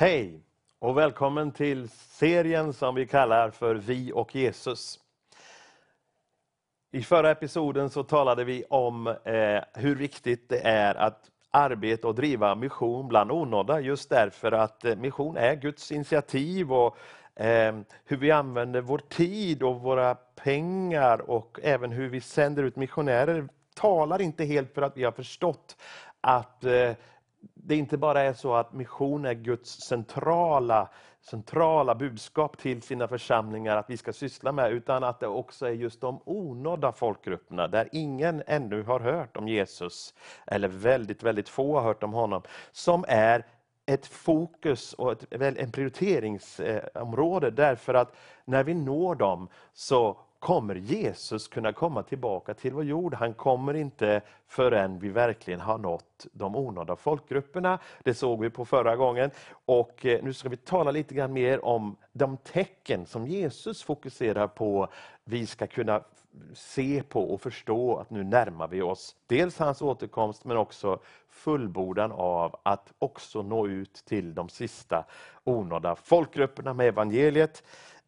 Hej 0.00 0.40
och 0.78 0.98
välkommen 0.98 1.52
till 1.52 1.88
serien 1.88 2.72
som 2.72 2.94
vi 2.94 3.06
kallar 3.06 3.50
för 3.50 3.74
Vi 3.74 4.12
och 4.14 4.34
Jesus. 4.34 4.98
I 6.92 7.02
förra 7.02 7.30
episoden 7.30 7.90
så 7.90 8.02
talade 8.02 8.44
vi 8.44 8.64
om 8.70 9.06
eh, 9.06 9.62
hur 9.74 9.94
viktigt 9.94 10.48
det 10.48 10.58
är 10.58 10.94
att 10.94 11.30
arbeta 11.50 12.08
och 12.08 12.14
driva 12.14 12.54
mission 12.54 13.08
bland 13.08 13.32
onådda, 13.32 13.80
just 13.80 14.10
därför 14.10 14.52
att 14.52 14.84
eh, 14.84 14.96
mission 14.96 15.36
är 15.36 15.54
Guds 15.54 15.92
initiativ 15.92 16.72
och 16.72 16.96
eh, 17.34 17.78
hur 18.04 18.16
vi 18.16 18.30
använder 18.30 18.80
vår 18.80 18.98
tid 18.98 19.62
och 19.62 19.80
våra 19.80 20.14
pengar 20.14 21.30
och 21.30 21.60
även 21.62 21.92
hur 21.92 22.08
vi 22.08 22.20
sänder 22.20 22.62
ut 22.62 22.76
missionärer 22.76 23.48
talar 23.74 24.20
inte 24.20 24.44
helt 24.44 24.74
för 24.74 24.82
att 24.82 24.96
vi 24.96 25.04
har 25.04 25.12
förstått 25.12 25.76
att 26.20 26.64
eh, 26.64 26.92
det 27.64 27.76
inte 27.76 27.96
bara 27.98 28.20
är 28.20 28.32
så 28.32 28.54
att 28.54 28.72
mission 28.72 29.24
är 29.24 29.34
Guds 29.34 29.80
centrala, 29.80 30.88
centrala 31.20 31.94
budskap 31.94 32.58
till 32.58 32.82
sina 32.82 33.08
församlingar 33.08 33.76
att 33.76 33.90
vi 33.90 33.96
ska 33.96 34.12
syssla 34.12 34.52
med, 34.52 34.72
utan 34.72 35.04
att 35.04 35.20
det 35.20 35.26
också 35.26 35.66
är 35.66 35.72
just 35.72 36.00
de 36.00 36.20
onådda 36.24 36.92
folkgrupperna, 36.92 37.68
där 37.68 37.88
ingen 37.92 38.42
ännu 38.46 38.82
har 38.82 39.00
hört 39.00 39.36
om 39.36 39.48
Jesus, 39.48 40.14
eller 40.46 40.68
väldigt, 40.68 41.22
väldigt 41.22 41.48
få 41.48 41.74
har 41.74 41.82
hört 41.82 42.02
om 42.02 42.12
honom, 42.12 42.42
som 42.72 43.04
är 43.08 43.46
ett 43.86 44.06
fokus 44.06 44.92
och 44.92 45.12
ett, 45.12 45.42
en 45.42 45.72
prioriteringsområde, 45.72 47.50
därför 47.50 47.94
att 47.94 48.16
när 48.44 48.64
vi 48.64 48.74
når 48.74 49.14
dem 49.14 49.48
så 49.72 50.18
kommer 50.40 50.74
Jesus 50.74 51.48
kunna 51.48 51.72
komma 51.72 52.02
tillbaka 52.02 52.54
till 52.54 52.72
vår 52.72 52.84
jord. 52.84 53.14
Han 53.14 53.34
kommer 53.34 53.74
inte 53.74 54.20
förrän 54.46 54.98
vi 54.98 55.08
verkligen 55.08 55.60
har 55.60 55.78
nått 55.78 56.26
de 56.32 56.56
onådda 56.56 56.96
folkgrupperna. 56.96 57.78
Det 58.02 58.14
såg 58.14 58.40
vi 58.40 58.50
på 58.50 58.64
förra 58.64 58.96
gången. 58.96 59.30
Och 59.64 60.06
eh, 60.06 60.22
nu 60.22 60.32
ska 60.32 60.48
vi 60.48 60.56
tala 60.56 60.90
lite 60.90 61.14
grann 61.14 61.32
mer 61.32 61.64
om 61.64 61.96
de 62.12 62.36
tecken 62.36 63.06
som 63.06 63.26
Jesus 63.26 63.82
fokuserar 63.82 64.46
på. 64.46 64.88
Vi 65.24 65.46
ska 65.46 65.66
kunna 65.66 66.02
se 66.54 67.02
på 67.02 67.34
och 67.34 67.40
förstå 67.40 67.96
att 67.96 68.10
nu 68.10 68.24
närmar 68.24 68.68
vi 68.68 68.82
oss 68.82 69.16
dels 69.26 69.58
hans 69.58 69.82
återkomst 69.82 70.44
men 70.44 70.56
också 70.56 70.98
fullbordan 71.28 72.12
av 72.12 72.56
att 72.62 72.92
också 72.98 73.42
nå 73.42 73.66
ut 73.66 73.94
till 73.94 74.34
de 74.34 74.48
sista 74.48 75.04
onådda 75.44 75.96
folkgrupperna 75.96 76.74
med 76.74 76.88
evangeliet. 76.88 77.62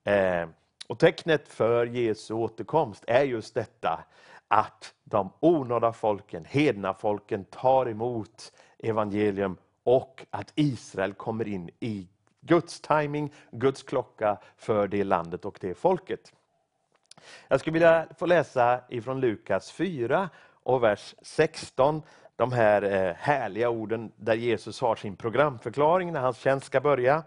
Eh, 0.04 0.46
och 0.92 0.98
tecknet 0.98 1.48
för 1.48 1.86
Jesu 1.86 2.34
återkomst 2.34 3.04
är 3.06 3.22
just 3.22 3.54
detta 3.54 4.04
att 4.48 4.94
de 5.04 5.30
onådda 5.40 5.92
folken, 5.92 6.44
hedna 6.44 6.94
folken 6.94 7.44
tar 7.44 7.88
emot 7.88 8.52
evangelium 8.78 9.56
och 9.84 10.26
att 10.30 10.52
Israel 10.54 11.14
kommer 11.14 11.48
in 11.48 11.70
i 11.80 12.08
Guds 12.40 12.80
timing, 12.80 13.32
Guds 13.50 13.82
klocka 13.82 14.38
för 14.56 14.88
det 14.88 15.04
landet 15.04 15.44
och 15.44 15.58
det 15.60 15.74
folket. 15.74 16.32
Jag 17.48 17.60
skulle 17.60 17.74
vilja 17.74 18.06
få 18.18 18.26
läsa 18.26 18.80
ifrån 18.88 19.20
Lukas 19.20 19.72
4 19.72 20.30
och 20.62 20.82
vers 20.82 21.14
16. 21.22 22.02
De 22.36 22.52
här 22.52 22.82
eh, 22.82 23.14
härliga 23.14 23.70
orden 23.70 24.12
där 24.16 24.34
Jesus 24.34 24.80
har 24.80 24.96
sin 24.96 25.16
programförklaring 25.16 26.12
när 26.12 26.20
hans 26.20 26.38
tjänst 26.38 26.66
ska 26.66 26.80
börja. 26.80 27.22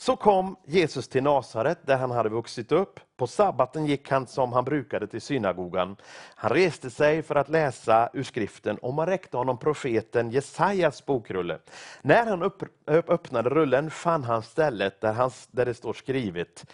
Så 0.00 0.16
kom 0.16 0.56
Jesus 0.66 1.08
till 1.08 1.22
Nasaret 1.22 1.86
där 1.86 1.96
han 1.96 2.10
hade 2.10 2.28
vuxit 2.28 2.72
upp. 2.72 3.00
På 3.18 3.26
sabbaten 3.26 3.86
gick 3.86 4.10
han 4.10 4.26
som 4.26 4.52
han 4.52 4.64
brukade 4.64 5.06
till 5.06 5.20
synagogan. 5.20 5.96
Han 6.34 6.50
reste 6.50 6.90
sig 6.90 7.22
för 7.22 7.34
att 7.34 7.48
läsa 7.48 8.10
ur 8.12 8.22
skriften 8.22 8.78
och 8.78 8.94
man 8.94 9.06
räckte 9.06 9.36
honom 9.36 9.58
profeten 9.58 10.30
Jesajas 10.30 11.06
bokrulle. 11.06 11.58
När 12.02 12.26
han 12.26 12.42
upp, 12.42 12.62
öppnade 12.86 13.50
rullen 13.50 13.90
fann 13.90 14.24
han 14.24 14.42
stället 14.42 15.00
där, 15.00 15.12
han, 15.12 15.30
där 15.50 15.66
det 15.66 15.74
står 15.74 15.92
skrivet 15.92 16.64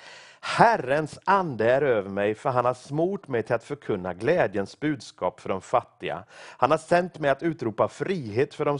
Herrens 0.46 1.18
ande 1.24 1.70
är 1.70 1.82
över 1.82 2.10
mig, 2.10 2.34
för 2.34 2.50
han 2.50 2.64
har 2.64 2.74
smort 2.74 3.28
mig 3.28 3.42
till 3.42 3.54
att 3.54 3.64
förkunna 3.64 4.14
glädjens 4.14 4.80
budskap 4.80 5.40
för 5.40 5.48
de 5.48 5.60
fattiga. 5.60 6.24
Han 6.58 6.70
har 6.70 6.78
sänt 6.78 7.18
mig 7.18 7.30
att 7.30 7.42
utropa 7.42 7.88
frihet 7.88 8.54
för 8.54 8.64
de 8.64 8.78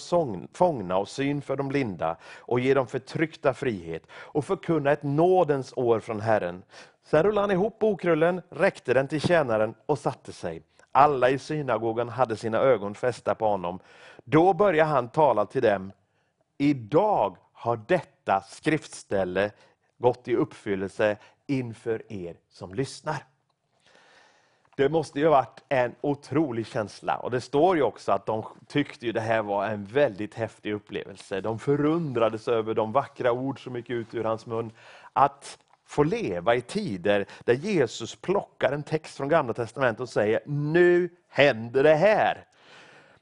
fångna 0.53 0.97
och 0.97 1.09
syn 1.09 1.43
för 1.43 1.57
de 1.57 1.69
blinda 1.69 2.17
och 2.39 2.61
ge 2.61 2.75
de 2.75 2.87
förtryckta 2.87 3.55
frihet 3.55 4.03
och 4.13 4.45
förkunna 4.45 4.93
ett 4.93 5.03
nådens 5.03 5.73
år 5.77 6.01
från 6.01 6.21
Herren. 6.21 6.63
Sen 7.05 7.23
rullade 7.23 7.43
han 7.43 7.51
ihop 7.51 7.79
bokrullen, 7.79 8.43
räckte 8.51 8.95
den 8.95 9.09
till 9.09 9.21
tjänaren 9.21 9.75
och 9.87 9.99
satte 9.99 10.33
sig. 10.33 10.63
Alla 10.93 11.31
i 11.31 11.39
synagogan 11.39 12.09
hade 12.09 12.37
sina 12.37 12.59
ögon 12.59 12.95
fästa 12.95 13.35
på 13.35 13.47
honom. 13.47 13.79
Då 14.25 14.53
började 14.53 14.91
han 14.91 15.09
tala 15.09 15.47
till 15.47 15.63
dem. 15.63 15.93
Idag 16.59 17.37
har 17.53 17.81
detta 17.89 18.41
skriftställe 18.41 19.51
gått 19.99 20.29
i 20.29 20.37
uppfyllelse 20.37 21.17
inför 21.47 22.13
er 22.13 22.37
som 22.51 22.75
lyssnar. 22.75 23.25
Det 24.77 24.89
måste 24.89 25.19
ju 25.19 25.25
ha 25.25 25.31
varit 25.31 25.65
en 25.69 25.95
otrolig 26.01 26.67
känsla. 26.67 27.17
Och 27.17 27.31
Det 27.31 27.41
står 27.41 27.77
ju 27.77 27.83
också 27.83 28.13
att 28.13 28.27
de 28.27 28.45
tyckte 28.67 29.07
ju 29.07 29.13
det 29.13 29.21
här 29.21 29.43
var 29.43 29.67
en 29.67 29.85
väldigt 29.85 30.35
häftig 30.35 30.73
upplevelse. 30.73 31.41
De 31.41 31.59
förundrades 31.59 32.49
över 32.49 32.75
de 32.75 32.93
vackra 32.93 33.33
ord 33.33 33.65
som 33.65 33.77
gick 33.77 33.91
ut 33.91 34.15
ur 34.15 34.25
hans 34.25 34.47
mun. 34.47 34.73
Att 35.13 35.59
få 35.94 36.03
leva 36.03 36.55
i 36.55 36.60
tider 36.60 37.27
där 37.44 37.55
Jesus 37.55 38.16
plockar 38.16 38.72
en 38.72 38.82
text 38.82 39.16
från 39.16 39.28
Gamla 39.28 39.55
Testamentet 39.55 40.00
och 40.00 40.09
säger, 40.09 40.41
nu 40.47 41.09
händer 41.28 41.82
det 41.82 41.94
här. 41.94 42.47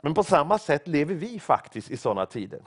Men 0.02 0.14
på 0.14 0.24
samma 0.24 0.58
sätt 0.58 0.88
lever 0.88 1.14
vi 1.14 1.40
faktiskt 1.40 1.90
i 1.90 1.96
sådana 1.96 2.26
tider. 2.26 2.62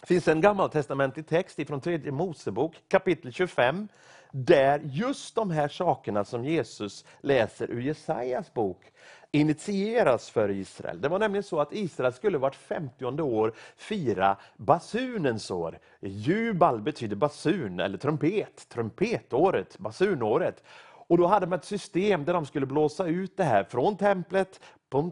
Det 0.00 0.06
finns 0.06 0.28
en 0.28 0.40
gammaltestamentlig 0.40 1.26
text 1.26 1.66
från 1.66 1.80
tredje 1.80 2.12
Mosebok 2.12 2.76
kapitel 2.88 3.32
25 3.32 3.88
där 4.30 4.80
just 4.84 5.34
de 5.34 5.50
här 5.50 5.68
sakerna 5.68 6.24
som 6.24 6.44
Jesus 6.44 7.04
läser 7.20 7.70
ur 7.70 7.80
Jesajas 7.80 8.54
bok 8.54 8.92
initieras 9.32 10.30
för 10.30 10.50
Israel. 10.50 11.00
Det 11.00 11.08
var 11.08 11.18
nämligen 11.18 11.42
så 11.42 11.60
att 11.60 11.72
Israel 11.72 12.12
skulle 12.12 12.38
vart 12.38 12.54
50 12.54 13.04
år 13.22 13.52
fira 13.76 14.36
basunens 14.56 15.50
år. 15.50 15.78
Jubal 16.00 16.80
betyder 16.80 17.16
basun 17.16 17.80
eller 17.80 17.98
trumpet, 17.98 18.68
trumpetåret, 18.68 19.78
basunåret. 19.78 20.62
Och 21.08 21.18
då 21.18 21.26
hade 21.26 21.46
man 21.46 21.58
ett 21.58 21.64
system 21.64 22.24
där 22.24 22.32
de 22.32 22.46
skulle 22.46 22.66
blåsa 22.66 23.06
ut 23.06 23.36
det 23.36 23.44
här 23.44 23.64
från 23.64 23.96
templet, 23.96 24.60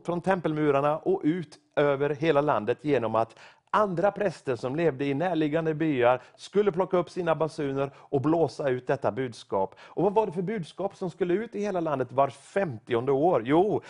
från 0.05 0.21
tempelmurarna 0.21 0.99
och 0.99 1.21
ut 1.25 1.59
över 1.77 2.11
hela 2.11 2.41
landet 2.41 2.79
genom 2.83 3.15
att 3.15 3.39
andra 3.71 4.11
präster 4.11 4.57
som 4.57 4.77
levde 4.77 5.05
i 5.05 5.15
närliggande 5.15 5.75
byar 5.75 6.23
skulle 6.37 6.73
plocka 6.73 6.97
upp 6.97 7.11
sina 7.11 7.35
basuner 7.35 7.91
och 7.97 8.21
blåsa 8.21 8.69
ut 8.69 8.87
detta 8.87 9.13
budskap. 9.13 9.75
Och 9.81 10.03
Vad 10.03 10.15
var 10.15 10.27
det 10.27 10.33
för 10.33 10.43
budskap 10.43 10.97
som 10.97 11.11
skulle 11.11 11.35
ut 11.35 11.55
i 11.55 11.61
hela 11.61 11.81
landet 11.81 12.13
var 12.13 12.29
50 12.29 12.97
år? 12.97 13.43
Jo, 13.45 13.83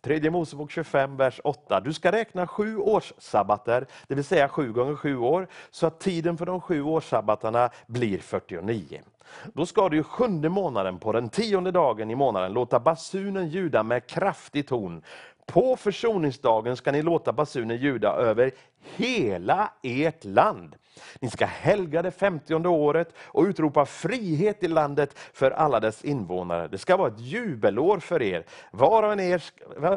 Tredje 0.00 0.30
Mosebok 0.30 0.70
25, 0.70 1.16
vers 1.16 1.40
8. 1.44 1.80
Du 1.80 1.92
ska 1.92 2.12
räkna 2.12 2.46
sju 2.46 2.76
årssabbater, 2.76 3.86
det 4.06 4.14
vill 4.14 4.24
säga 4.24 4.48
sju 4.48 4.72
gånger 4.72 4.96
sju 4.96 5.16
år, 5.16 5.48
så 5.70 5.86
att 5.86 6.00
tiden 6.00 6.38
för 6.38 6.46
de 6.46 6.60
sju 6.60 6.82
årssabbaterna 6.82 7.70
blir 7.86 8.18
49. 8.18 9.00
Då 9.52 9.66
ska 9.66 9.88
du 9.88 9.98
i 9.98 10.02
sjunde 10.02 10.48
månaden, 10.48 10.98
på 10.98 11.12
den 11.12 11.28
tionde 11.28 11.70
dagen 11.70 12.10
i 12.10 12.14
månaden, 12.14 12.52
låta 12.52 12.80
basunen 12.80 13.48
ljuda 13.48 13.82
med 13.82 14.06
kraftig 14.06 14.68
ton. 14.68 15.02
På 15.46 15.76
försoningsdagen 15.76 16.76
ska 16.76 16.92
ni 16.92 17.02
låta 17.02 17.32
basunen 17.32 17.76
ljuda 17.76 18.12
över 18.12 18.50
hela 18.96 19.72
ert 19.82 20.24
land. 20.24 20.76
Ni 21.20 21.30
ska 21.30 21.46
helga 21.46 22.02
det 22.02 22.10
femtionde 22.10 22.68
året 22.68 23.14
och 23.24 23.44
utropa 23.44 23.86
frihet 23.86 24.62
i 24.62 24.68
landet 24.68 25.18
för 25.32 25.50
alla 25.50 25.80
dess 25.80 26.04
invånare. 26.04 26.68
Det 26.68 26.78
ska 26.78 26.96
vara 26.96 27.08
ett 27.08 27.20
jubelår 27.20 27.98
för 27.98 28.22
er. 28.22 28.44
Var 28.70 29.02
och 29.02 29.12
en, 29.12 29.20
er, 29.20 29.42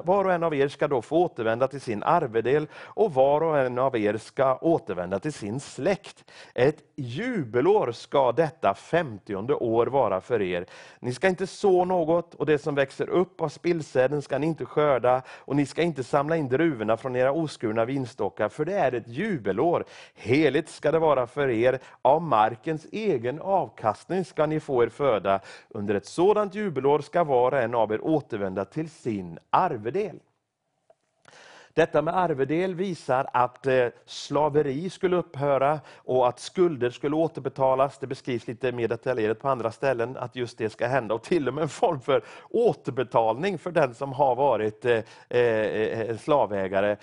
var 0.06 0.26
och 0.26 0.34
en 0.34 0.44
av 0.44 0.56
er 0.56 0.68
ska 0.68 0.88
då 0.88 1.02
få 1.02 1.18
återvända 1.18 1.68
till 1.68 1.82
sin 1.82 2.04
arvedel 2.04 2.68
och 2.76 3.14
var 3.14 3.42
och 3.42 3.60
en 3.60 3.80
av 3.80 3.98
er 3.98 4.18
ska 4.18 4.58
återvända 4.58 5.20
till 5.20 5.34
sin 5.34 5.60
släkt. 5.60 6.32
Ett 6.54 6.84
jubelår 6.96 7.92
ska 7.92 8.32
detta 8.32 8.74
femtionde 8.74 9.54
år 9.54 9.88
vara 9.88 10.22
för 10.22 10.42
er. 10.42 10.66
Ni 11.00 11.14
ska 11.14 11.28
inte 11.28 11.48
så 11.48 11.86
något 11.86 12.34
och 12.34 12.46
det 12.46 12.58
som 12.58 12.76
växer 12.76 13.10
upp 13.10 13.42
av 13.42 13.50
spillsäden 13.50 14.22
ska 14.22 14.38
ni 14.38 14.48
inte 14.48 14.66
skörda 14.66 15.22
och 15.30 15.56
ni 15.56 15.66
ska 15.66 15.82
inte 15.82 16.04
samla 16.04 16.38
in 16.38 16.50
druvorna 16.50 16.98
från 16.98 17.16
era 17.16 17.32
oskurna 17.32 17.86
vinstockar 17.86 18.50
för 18.50 18.66
det 18.66 18.74
är 18.74 18.92
ett 18.92 19.08
jubelår. 19.08 19.86
Heligt 20.16 20.70
ska 20.86 20.92
det 20.92 21.00
vara 21.00 21.28
för 21.28 21.50
er, 21.50 21.80
av 22.02 22.22
markens 22.22 22.88
egen 22.92 23.42
avkastning 23.42 24.26
ska 24.26 24.46
ni 24.46 24.60
få 24.60 24.84
er 24.84 24.90
föda. 24.90 25.40
Under 25.70 25.96
ett 25.96 26.06
sådant 26.06 26.56
jubelår 26.56 27.00
ska 27.00 27.24
var 27.24 27.52
och 27.52 27.60
en 27.60 27.76
av 27.76 27.92
er 27.92 28.06
återvända 28.06 28.66
till 28.66 28.90
sin 28.90 29.40
arvedel. 29.50 30.20
Detta 31.76 32.02
med 32.02 32.18
arvedel 32.18 32.76
visar 32.76 33.30
att 33.34 33.68
eh, 33.68 33.88
slaveri 34.06 34.90
skulle 34.90 35.16
upphöra 35.16 35.80
och 35.96 36.28
att 36.28 36.40
skulder 36.40 36.90
skulle 36.90 37.16
återbetalas. 37.16 37.98
Det 37.98 38.08
beskrivs 38.08 38.48
lite 38.48 38.72
mer 38.72 38.88
detaljerat 38.88 39.40
på 39.40 39.50
andra 39.50 39.72
ställen 39.72 40.18
att 40.18 40.36
just 40.36 40.58
det 40.58 40.70
ska 40.70 40.88
hända. 40.88 41.16
Och 41.16 41.24
till 41.24 41.48
och 41.48 41.54
med 41.54 41.62
en 41.62 41.70
form 41.70 42.00
för 42.00 42.24
återbetalning 42.50 43.58
för 43.58 43.72
den 43.72 43.96
som 43.96 44.14
har 44.14 44.36
varit 44.36 44.86
eh, 44.86 45.04
eh, 45.40 46.18
slavägare. 46.18 46.98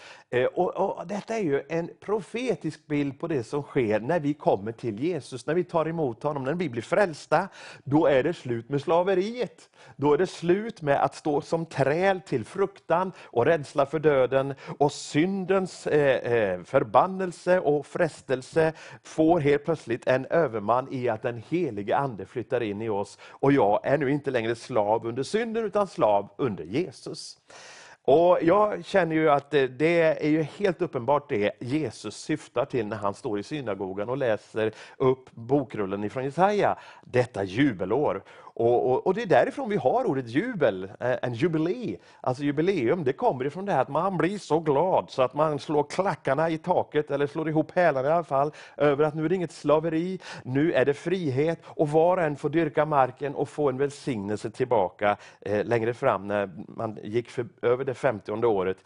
Och, 0.55 0.77
och, 0.77 1.07
detta 1.07 1.35
är 1.35 1.43
ju 1.43 1.63
en 1.69 1.91
profetisk 2.01 2.87
bild 2.87 3.21
på 3.21 3.27
det 3.27 3.45
som 3.45 3.63
sker 3.63 4.01
när 4.01 4.21
vi 4.21 4.35
kommer 4.35 4.73
till 4.73 5.01
Jesus, 5.01 5.47
när 5.47 5.55
vi 5.55 5.65
tar 5.65 5.89
emot 5.89 6.23
honom, 6.23 6.45
när 6.45 6.55
vi 6.55 6.69
blir 6.69 6.83
frälsta. 6.83 7.49
Då 7.85 8.07
är 8.07 8.23
det 8.23 8.35
slut 8.35 8.69
med 8.69 8.83
slaveriet. 8.83 9.69
Då 9.97 10.13
är 10.13 10.19
det 10.19 10.27
slut 10.27 10.83
med 10.83 11.05
att 11.05 11.15
stå 11.15 11.41
som 11.41 11.67
träl 11.67 12.21
till 12.21 12.45
fruktan 12.45 13.13
och 13.23 13.45
rädsla 13.47 13.87
för 13.87 13.99
döden 13.99 14.55
och 14.79 14.93
syndens 14.93 15.87
eh, 15.87 16.33
eh, 16.33 16.63
förbannelse 16.63 17.61
och 17.61 17.87
frestelse 17.87 18.73
får 19.03 19.41
helt 19.41 19.65
plötsligt 19.65 20.07
en 20.07 20.27
överman 20.27 20.89
i 20.91 21.09
att 21.09 21.23
den 21.23 21.43
helige 21.49 21.97
Ande 21.97 22.27
flyttar 22.27 22.63
in 22.63 22.83
i 22.83 22.89
oss. 22.89 23.19
Och 23.23 23.53
jag 23.53 23.81
är 23.87 23.99
nu 23.99 24.11
inte 24.11 24.31
längre 24.31 24.55
slav 24.55 25.07
under 25.07 25.23
synden 25.23 25.65
utan 25.65 25.87
slav 25.87 26.29
under 26.37 26.65
Jesus. 26.65 27.39
Och 28.05 28.39
Jag 28.43 28.85
känner 28.85 29.17
ju 29.17 29.31
att 29.31 29.55
eh, 29.55 29.63
det 29.63 30.25
är 30.25 30.29
ju 30.29 30.43
helt 30.43 30.83
uppenbart 30.83 31.29
det 31.29 31.53
Jesus 31.61 32.17
syftar 32.17 32.65
till 32.65 32.87
när 32.87 32.97
han 32.97 33.15
står 33.15 33.39
i 33.39 33.43
synagogan 33.43 34.09
och 34.09 34.17
läser 34.17 34.73
upp 34.97 35.31
bokrullen 35.31 36.05
ifrån 36.05 36.25
Jesaja, 36.25 36.79
detta 37.05 37.45
jubelår. 37.45 38.23
Och, 38.55 38.91
och, 38.91 39.07
och, 39.07 39.15
Det 39.15 39.23
är 39.23 39.27
därifrån 39.27 39.69
vi 39.69 39.77
har 39.77 40.05
ordet 40.05 40.29
jubel, 40.29 40.85
eh, 41.01 41.17
en 41.23 41.35
jubilee. 41.35 41.97
Alltså 42.21 42.43
jubileum, 42.43 43.05
det 43.05 43.13
kommer 43.13 43.45
ifrån 43.45 43.65
det 43.65 43.73
här 43.73 43.83
att 43.83 43.89
man 43.89 44.17
blir 44.17 44.39
så 44.39 44.61
glad 44.61 45.11
så 45.11 45.23
att 45.23 45.35
man 45.35 45.59
slår 45.59 45.83
klackarna 45.83 46.51
i 46.51 46.59
taket, 46.59 47.11
eller 47.11 47.27
slår 47.27 47.49
ihop 47.49 47.71
hälarna 47.71 48.09
i 48.09 48.13
alla 48.13 48.25
fall, 48.25 48.53
över 48.77 49.05
att 49.05 49.15
nu 49.15 49.25
är 49.25 49.29
det 49.29 49.35
inget 49.35 49.53
slaveri, 49.53 50.21
nu 50.45 50.73
är 50.73 50.85
det 50.85 50.95
frihet 50.95 51.61
och 51.65 51.89
var 51.89 52.17
och 52.17 52.23
en 52.23 52.37
får 52.37 52.49
dyrka 52.49 52.85
marken 52.85 53.35
och 53.35 53.49
få 53.49 53.69
en 53.69 53.79
välsignelse 53.79 54.51
tillbaka 54.51 55.17
eh, 55.41 55.65
längre 55.65 55.95
fram 55.95 56.27
när 56.27 56.51
man 56.69 56.99
gick 57.03 57.31
för, 57.31 57.47
över 57.63 57.85
det 57.85 57.95
femtionde 57.95 58.47
året 58.47 58.79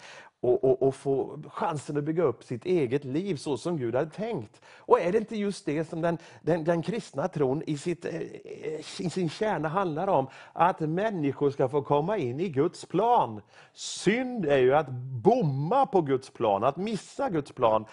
och, 0.47 0.65
och, 0.65 0.83
och, 0.83 0.95
få 0.95 1.39
chansen 1.53 1.97
att 1.97 2.05
bygga 2.05 2.23
upp 2.23 2.45
sitt 2.45 2.65
eget 2.65 3.05
liv 3.05 3.37
så 3.37 3.57
som 3.57 3.79
Gud 3.79 3.95
hade 3.95 4.11
tänkt. 4.11 4.61
Och 4.77 5.01
är 5.01 5.13
det 5.13 5.19
inte 5.19 5.37
just 5.37 5.67
det 5.67 5.85
som 5.85 6.01
den, 6.01 6.19
den, 6.43 6.65
den 6.65 6.83
kristna 6.83 7.29
tron 7.29 7.63
i, 7.67 7.79
sitt, 7.79 8.05
eh, 8.05 8.15
eh, 8.15 9.01
i 9.01 9.11
sin 9.11 9.31
kärna 9.31 9.69
handlar 9.69 10.09
om? 10.09 10.27
Att 10.53 10.81
människor 10.81 11.51
ska 11.51 11.69
få 11.69 11.83
komma 11.83 12.19
in 12.19 12.41
i 12.41 12.49
Guds 12.49 12.85
plan. 12.85 13.41
Synd 13.73 14.47
är 14.47 14.59
ju 14.59 14.75
att 14.75 14.89
bomma 15.23 15.87
på 15.87 16.01
Guds 16.01 16.31
plan, 16.31 16.65
att 16.65 16.77
missa 16.77 17.31
Guds 17.31 17.53
plan. 17.53 17.85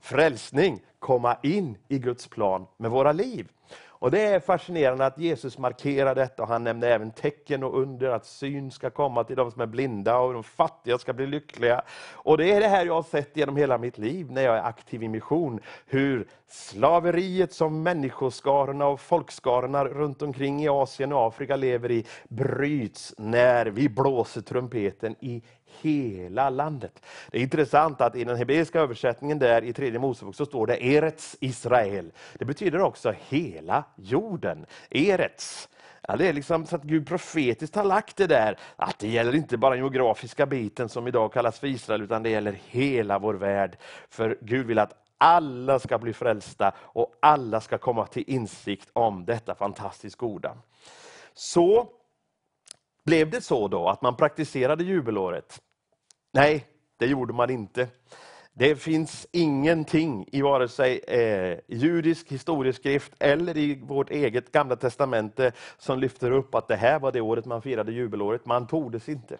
Frälsning, 0.00 0.80
komma 0.98 1.36
in 1.42 1.78
i 1.88 1.98
Guds 1.98 2.28
plan 2.28 2.66
med 2.76 2.90
våra 2.90 3.12
liv. 3.12 3.48
Och 3.98 4.10
Det 4.10 4.20
är 4.20 4.40
fascinerande 4.40 5.06
att 5.06 5.18
Jesus 5.18 5.58
markerar 5.58 6.14
detta 6.14 6.42
och 6.42 6.48
han 6.48 6.64
nämner 6.64 6.90
även 6.90 7.10
tecken 7.10 7.62
och 7.62 7.80
under, 7.80 8.10
att 8.10 8.26
syn 8.26 8.70
ska 8.70 8.90
komma 8.90 9.24
till 9.24 9.36
de 9.36 9.50
som 9.50 9.60
är 9.60 9.66
blinda 9.66 10.18
och 10.18 10.32
de 10.32 10.44
fattiga 10.44 10.98
ska 10.98 11.12
bli 11.12 11.26
lyckliga. 11.26 11.82
Och 12.12 12.38
Det 12.38 12.52
är 12.52 12.60
det 12.60 12.68
här 12.68 12.86
jag 12.86 12.94
har 12.94 13.02
sett 13.02 13.36
genom 13.36 13.56
hela 13.56 13.78
mitt 13.78 13.98
liv 13.98 14.30
när 14.30 14.42
jag 14.42 14.56
är 14.56 14.62
aktiv 14.62 15.02
i 15.02 15.08
mission. 15.08 15.60
Hur 15.86 16.28
slaveriet 16.48 17.52
som 17.52 17.82
människoskarorna 17.82 18.86
och 18.86 19.00
folkskarorna 19.00 19.84
runt 19.84 20.22
omkring 20.22 20.64
i 20.64 20.68
Asien 20.68 21.12
och 21.12 21.26
Afrika 21.26 21.56
lever 21.56 21.90
i 21.90 22.06
bryts 22.28 23.14
när 23.18 23.66
vi 23.66 23.88
blåser 23.88 24.40
trumpeten 24.40 25.16
i 25.20 25.42
hela 25.80 26.50
landet. 26.50 27.02
Det 27.30 27.38
är 27.38 27.42
intressant 27.42 28.00
att 28.00 28.16
i 28.16 28.24
den 28.24 28.36
hebreiska 28.36 28.80
översättningen 28.80 29.38
där 29.38 29.64
i 29.64 29.72
tredje 29.72 29.98
Mosebok 29.98 30.34
så 30.34 30.46
står 30.46 30.66
det 30.66 30.84
Erets 30.84 31.36
Israel. 31.40 32.12
Det 32.34 32.44
betyder 32.44 32.80
också 32.80 33.14
hela 33.28 33.84
jorden. 33.96 34.66
Erets. 34.90 35.68
Ja, 36.08 36.16
det 36.16 36.28
är 36.28 36.32
liksom 36.32 36.66
så 36.66 36.76
att 36.76 36.82
Gud 36.82 37.06
profetiskt 37.06 37.76
har 37.76 37.84
lagt 37.84 38.16
det 38.16 38.26
där, 38.26 38.58
att 38.76 38.98
det 38.98 39.08
gäller 39.08 39.34
inte 39.34 39.56
bara 39.56 39.70
den 39.70 39.78
geografiska 39.78 40.46
biten 40.46 40.88
som 40.88 41.08
idag 41.08 41.32
kallas 41.32 41.58
för 41.58 41.66
Israel, 41.66 42.02
utan 42.02 42.22
det 42.22 42.30
gäller 42.30 42.58
hela 42.66 43.18
vår 43.18 43.34
värld. 43.34 43.76
För 44.08 44.38
Gud 44.40 44.66
vill 44.66 44.78
att 44.78 44.94
alla 45.18 45.78
ska 45.78 45.98
bli 45.98 46.12
frälsta 46.12 46.72
och 46.78 47.14
alla 47.20 47.60
ska 47.60 47.78
komma 47.78 48.06
till 48.06 48.24
insikt 48.26 48.88
om 48.92 49.24
detta 49.24 49.54
fantastiskt 49.54 50.16
goda. 50.16 50.56
Så 51.34 51.88
blev 53.06 53.30
det 53.30 53.40
så 53.40 53.68
då 53.68 53.88
att 53.88 54.02
man 54.02 54.16
praktiserade 54.16 54.84
jubelåret? 54.84 55.60
Nej, 56.32 56.66
det 56.98 57.06
gjorde 57.06 57.32
man 57.32 57.50
inte. 57.50 57.88
Det 58.52 58.76
finns 58.76 59.26
ingenting 59.32 60.28
i 60.32 60.42
vare 60.42 60.68
sig 60.68 60.98
eh, 60.98 61.58
judisk 61.68 62.32
historieskrift 62.32 63.12
eller 63.18 63.56
i 63.56 63.74
vårt 63.82 64.10
eget 64.10 64.52
gamla 64.52 64.76
testamente 64.76 65.52
som 65.78 65.98
lyfter 65.98 66.30
upp 66.30 66.54
att 66.54 66.68
det 66.68 66.76
här 66.76 66.98
var 66.98 67.12
det 67.12 67.20
året 67.20 67.46
man 67.46 67.62
firade 67.62 67.92
jubelåret. 67.92 68.46
Man 68.46 68.66
tordes 68.66 69.08
inte. 69.08 69.38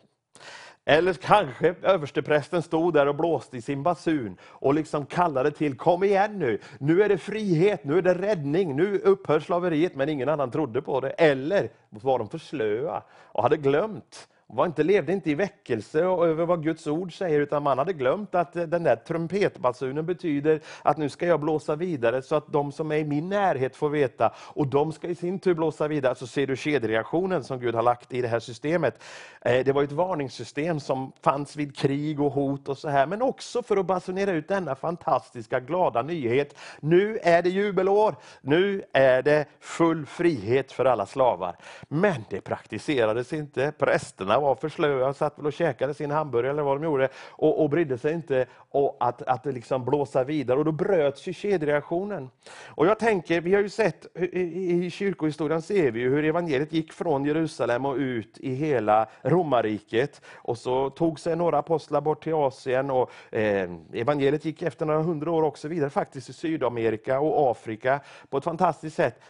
Eller 0.88 1.12
kanske 1.12 1.74
översteprästen 1.82 2.62
stod 2.62 2.94
där 2.94 3.06
och 3.08 3.14
blåste 3.14 3.56
i 3.56 3.62
sin 3.62 3.82
basun 3.82 4.36
och 4.42 4.74
liksom 4.74 5.06
kallade 5.06 5.50
till, 5.50 5.76
kom 5.76 6.04
igen 6.04 6.38
nu, 6.38 6.58
nu 6.78 7.02
är 7.02 7.08
det 7.08 7.18
frihet, 7.18 7.84
nu 7.84 7.98
är 7.98 8.02
det 8.02 8.14
räddning, 8.14 8.76
nu 8.76 8.98
upphör 8.98 9.40
slaveriet, 9.40 9.94
men 9.94 10.08
ingen 10.08 10.28
annan 10.28 10.50
trodde 10.50 10.82
på 10.82 11.00
det. 11.00 11.10
Eller 11.10 11.68
var 11.90 12.18
de 12.18 12.28
för 12.28 12.38
slöa? 12.38 13.02
Och 13.22 13.42
hade 13.42 13.56
glömt 13.56 14.28
var 14.48 14.66
inte, 14.66 14.82
levde 14.82 15.12
inte 15.12 15.30
i 15.30 15.34
väckelse 15.34 16.00
över 16.00 16.46
vad 16.46 16.62
Guds 16.62 16.86
ord 16.86 17.18
säger, 17.18 17.40
utan 17.40 17.62
man 17.62 17.78
hade 17.78 17.92
glömt 17.92 18.34
att 18.34 18.56
eh, 18.56 18.62
den 18.62 18.82
där 18.82 18.96
trumpetbasunen 18.96 20.06
betyder 20.06 20.60
att 20.82 20.96
nu 20.96 21.08
ska 21.08 21.26
jag 21.26 21.40
blåsa 21.40 21.76
vidare 21.76 22.22
så 22.22 22.34
att 22.36 22.52
de 22.52 22.72
som 22.72 22.92
är 22.92 22.96
i 22.96 23.04
min 23.04 23.28
närhet 23.28 23.76
får 23.76 23.88
veta, 23.88 24.34
och 24.38 24.66
de 24.66 24.92
ska 24.92 25.08
i 25.08 25.14
sin 25.14 25.38
tur 25.38 25.54
blåsa 25.54 25.88
vidare. 25.88 26.14
Så 26.14 26.26
ser 26.26 26.46
du 26.46 26.56
kedjereaktionen 26.56 27.44
som 27.44 27.60
Gud 27.60 27.74
har 27.74 27.82
lagt 27.82 28.12
i 28.12 28.22
det 28.22 28.28
här 28.28 28.40
systemet. 28.40 29.02
Eh, 29.40 29.64
det 29.64 29.72
var 29.72 29.82
ett 29.82 29.92
varningssystem 29.92 30.80
som 30.80 31.12
fanns 31.22 31.56
vid 31.56 31.76
krig 31.76 32.20
och 32.20 32.32
hot 32.32 32.68
och 32.68 32.78
så 32.78 32.88
här, 32.88 33.06
men 33.06 33.22
också 33.22 33.62
för 33.62 33.76
att 33.76 33.86
basunera 33.86 34.30
ut 34.30 34.48
denna 34.48 34.74
fantastiska 34.74 35.60
glada 35.60 36.02
nyhet. 36.02 36.58
Nu 36.80 37.18
är 37.22 37.42
det 37.42 37.48
jubelår, 37.48 38.14
nu 38.40 38.82
är 38.92 39.22
det 39.22 39.44
full 39.60 40.06
frihet 40.06 40.72
för 40.72 40.84
alla 40.84 41.06
slavar. 41.06 41.56
Men 41.88 42.24
det 42.30 42.40
praktiserades 42.40 43.32
inte. 43.32 43.72
Prästerna 43.78 44.35
var 44.40 44.54
för 44.54 44.68
slöa, 44.68 45.14
satt 45.14 45.38
väl 45.38 45.46
och 45.46 45.52
käkade 45.52 45.94
sin 45.94 46.10
hamburgare 46.10 46.50
eller 46.50 46.62
vad 46.62 46.76
de 46.76 46.84
gjorde 46.84 47.08
och, 47.28 47.62
och 47.62 47.70
brydde 47.70 47.98
sig 47.98 48.14
inte 48.14 48.46
och 48.70 48.96
att, 49.00 49.22
att 49.22 49.46
liksom 49.46 49.84
blåsa 49.84 50.24
vidare. 50.24 50.58
Och 50.58 50.64
då 50.64 50.72
bröts 50.72 51.28
ju 51.28 51.32
kedjereaktionen. 51.32 52.30
Och 52.66 52.86
jag 52.86 52.98
tänker, 52.98 53.40
vi 53.40 53.54
har 53.54 53.62
ju 53.62 53.68
sett 53.68 54.06
i, 54.14 54.86
i 54.86 54.90
kyrkohistorien 54.90 55.62
ser 55.62 55.90
vi 55.90 56.00
hur 56.00 56.24
evangeliet 56.24 56.72
gick 56.72 56.92
från 56.92 57.24
Jerusalem 57.24 57.86
och 57.86 57.96
ut 57.96 58.38
i 58.38 58.54
hela 58.54 59.06
romarriket. 59.22 60.20
Och 60.34 60.58
så 60.58 60.90
tog 60.90 61.20
sig 61.20 61.36
några 61.36 61.58
apostlar 61.58 62.00
bort 62.00 62.24
till 62.24 62.34
Asien 62.34 62.90
och 62.90 63.10
eh, 63.30 63.70
evangeliet 63.92 64.44
gick 64.44 64.62
efter 64.62 64.86
några 64.86 65.02
hundra 65.02 65.30
år 65.30 65.42
också 65.42 65.68
vidare 65.68 65.90
faktiskt 65.90 66.28
i 66.28 66.32
Sydamerika 66.32 67.20
och 67.20 67.50
Afrika 67.50 68.00
på 68.30 68.38
ett 68.38 68.44
fantastiskt 68.44 68.96
sätt. 68.96 69.20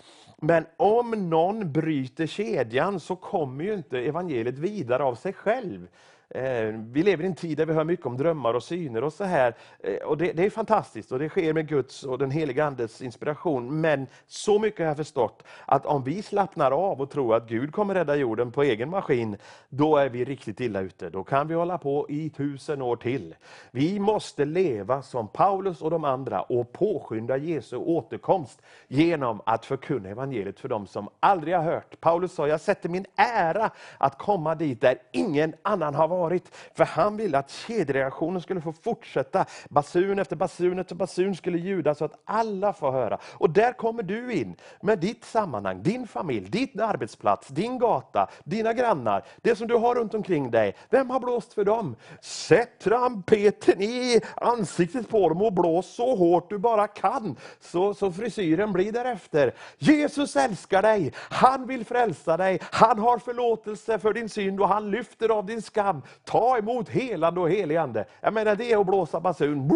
Men 0.43 0.66
om 0.76 1.31
någon 1.31 1.73
bryter 1.73 2.26
kedjan 2.26 3.00
så 3.00 3.16
kommer 3.16 3.64
ju 3.64 3.75
inte 3.75 3.99
evangeliet 3.99 4.59
vidare 4.59 5.02
av 5.05 5.14
sig 5.14 5.33
själv. 5.33 5.88
Eh, 6.30 6.75
vi 6.92 7.02
lever 7.02 7.25
i 7.25 7.26
en 7.26 7.35
tid 7.35 7.59
där 7.59 7.66
vi 7.66 7.73
hör 7.73 7.85
mycket 7.85 8.06
om 8.06 8.16
drömmar 8.16 8.54
och 8.54 8.62
syner 8.62 9.04
och 9.04 9.12
så 9.12 9.25
här. 9.25 9.54
Eh, 9.80 9.97
och 9.97 10.18
det, 10.18 10.33
det, 10.33 10.45
är 10.45 10.50
fantastiskt 10.50 11.12
och 11.12 11.18
det 11.18 11.28
sker 11.28 11.52
med 11.52 11.68
Guds 11.68 12.02
och 12.02 12.18
den 12.18 12.30
heliga 12.30 12.64
Andes 12.64 13.02
inspiration. 13.02 13.80
Men 13.80 14.06
så 14.26 14.59
mycket 14.59 14.80
har 14.80 14.87
jag 14.87 14.97
förstått 14.97 15.42
att 15.66 15.87
om 15.87 16.04
vi 16.04 16.23
slappnar 16.23 16.71
av 16.71 17.00
och 17.00 17.11
tror 17.11 17.35
att 17.35 17.49
Gud 17.49 17.73
kommer 17.73 17.95
rädda 17.95 18.16
jorden 18.16 18.52
på 18.52 18.62
egen 18.62 18.90
maskin, 18.90 19.37
då 19.68 19.97
är 19.97 20.09
vi 20.09 20.25
riktigt 20.25 20.61
illa 20.61 20.80
ute. 20.80 21.11
Då 21.11 21.25
kan 21.25 21.49
vi 21.49 21.54
hålla 21.54 21.78
på 21.78 22.06
i 22.09 22.30
tusen 22.30 22.83
år 22.83 22.97
till. 22.97 23.35
Vi 23.71 23.99
måste 23.99 24.45
leva 24.45 25.02
som 25.02 25.28
Paulus 25.28 25.83
och 25.83 25.90
de 25.90 26.04
andra 26.04 26.42
och 26.42 26.73
påskynda 26.73 27.37
Jesu 27.37 27.76
återkomst 27.76 28.62
genom 28.88 29.40
att 29.47 29.64
förkunna 29.66 30.09
evangeliet 30.09 30.61
för 30.61 30.68
dem 30.68 30.87
som 30.87 31.09
aldrig 31.21 31.54
har 31.54 31.62
hört. 31.62 32.00
Paulus 32.00 32.33
sa, 32.33 32.49
jag 32.49 32.61
sätter 32.61 32.88
min 32.88 33.06
ära 33.16 33.71
att 33.99 34.18
komma 34.18 34.54
dit 34.54 34.80
där 34.80 34.99
ingen 35.12 35.54
annan 35.62 35.95
har 35.95 36.09
varit 36.09 36.15
varit. 36.16 36.56
För 36.75 36.85
han 36.85 37.16
ville 37.16 37.38
att 37.38 37.50
kedjereaktionen 37.50 38.40
skulle 38.40 38.61
få 38.61 38.73
fortsätta. 38.73 39.46
Basun 39.68 40.18
efter 40.18 40.37
basun 40.37 40.78
efter 40.78 40.94
basun 40.94 41.35
skulle 41.37 41.58
ljuda 41.58 41.94
så 41.94 42.04
att 42.04 42.20
alla 42.25 42.73
får 42.73 42.92
höra. 42.92 43.18
Och 43.32 43.50
där 43.50 43.73
kommer 43.73 44.02
du 44.02 44.32
in 44.32 44.56
med 44.82 44.99
ditt 44.99 45.25
sammanhang, 45.25 45.82
din 45.82 46.06
familj, 46.06 46.49
din 46.49 46.80
arbetsplats, 46.80 47.49
din 47.49 47.78
gata, 47.78 48.28
dina 48.44 48.73
grannar, 48.73 49.25
det 49.42 49.56
som 49.56 49.68
du 49.68 49.75
har 49.75 49.94
runt 49.94 50.14
omkring 50.14 50.50
dig. 50.50 50.76
Vem 50.90 51.11
har 51.11 51.20
blåst 51.20 51.52
för 51.52 51.64
dem? 51.64 51.96
Sätt 52.20 52.78
trampeten 52.78 53.82
i 53.82 54.20
ansiktet 54.37 55.08
på 55.08 55.28
dem 55.28 55.42
och 55.42 55.52
blås 55.52 55.94
så 55.94 56.16
hårt 56.16 56.50
du 56.50 56.58
bara 56.58 56.87
kan, 56.87 57.37
så, 57.61 57.94
så 57.94 58.12
frisyren 58.12 58.73
blir 58.73 58.92
därefter. 58.92 59.54
Jesus 59.78 60.37
älskar 60.37 60.82
dig, 60.82 61.12
han 61.16 61.66
vill 61.66 61.85
frälsa 61.85 62.37
dig, 62.37 62.58
han 62.62 62.99
har 62.99 63.18
förlåtelse 63.18 63.99
för 63.99 64.12
din 64.12 64.28
synd 64.28 64.61
och 64.61 64.68
han 64.68 64.90
lyfter 64.90 65.28
av 65.28 65.46
din 65.46 65.62
skam 65.62 66.02
ta 66.25 66.59
emot 66.59 66.89
helande 66.89 67.41
och 67.41 67.51
heligande. 67.51 68.05
Jag 68.21 68.35
menar 68.35 68.57
det 68.57 68.73
är 68.73 68.81
att 68.81 68.87
blåsa 68.87 69.21
basun, 69.21 69.71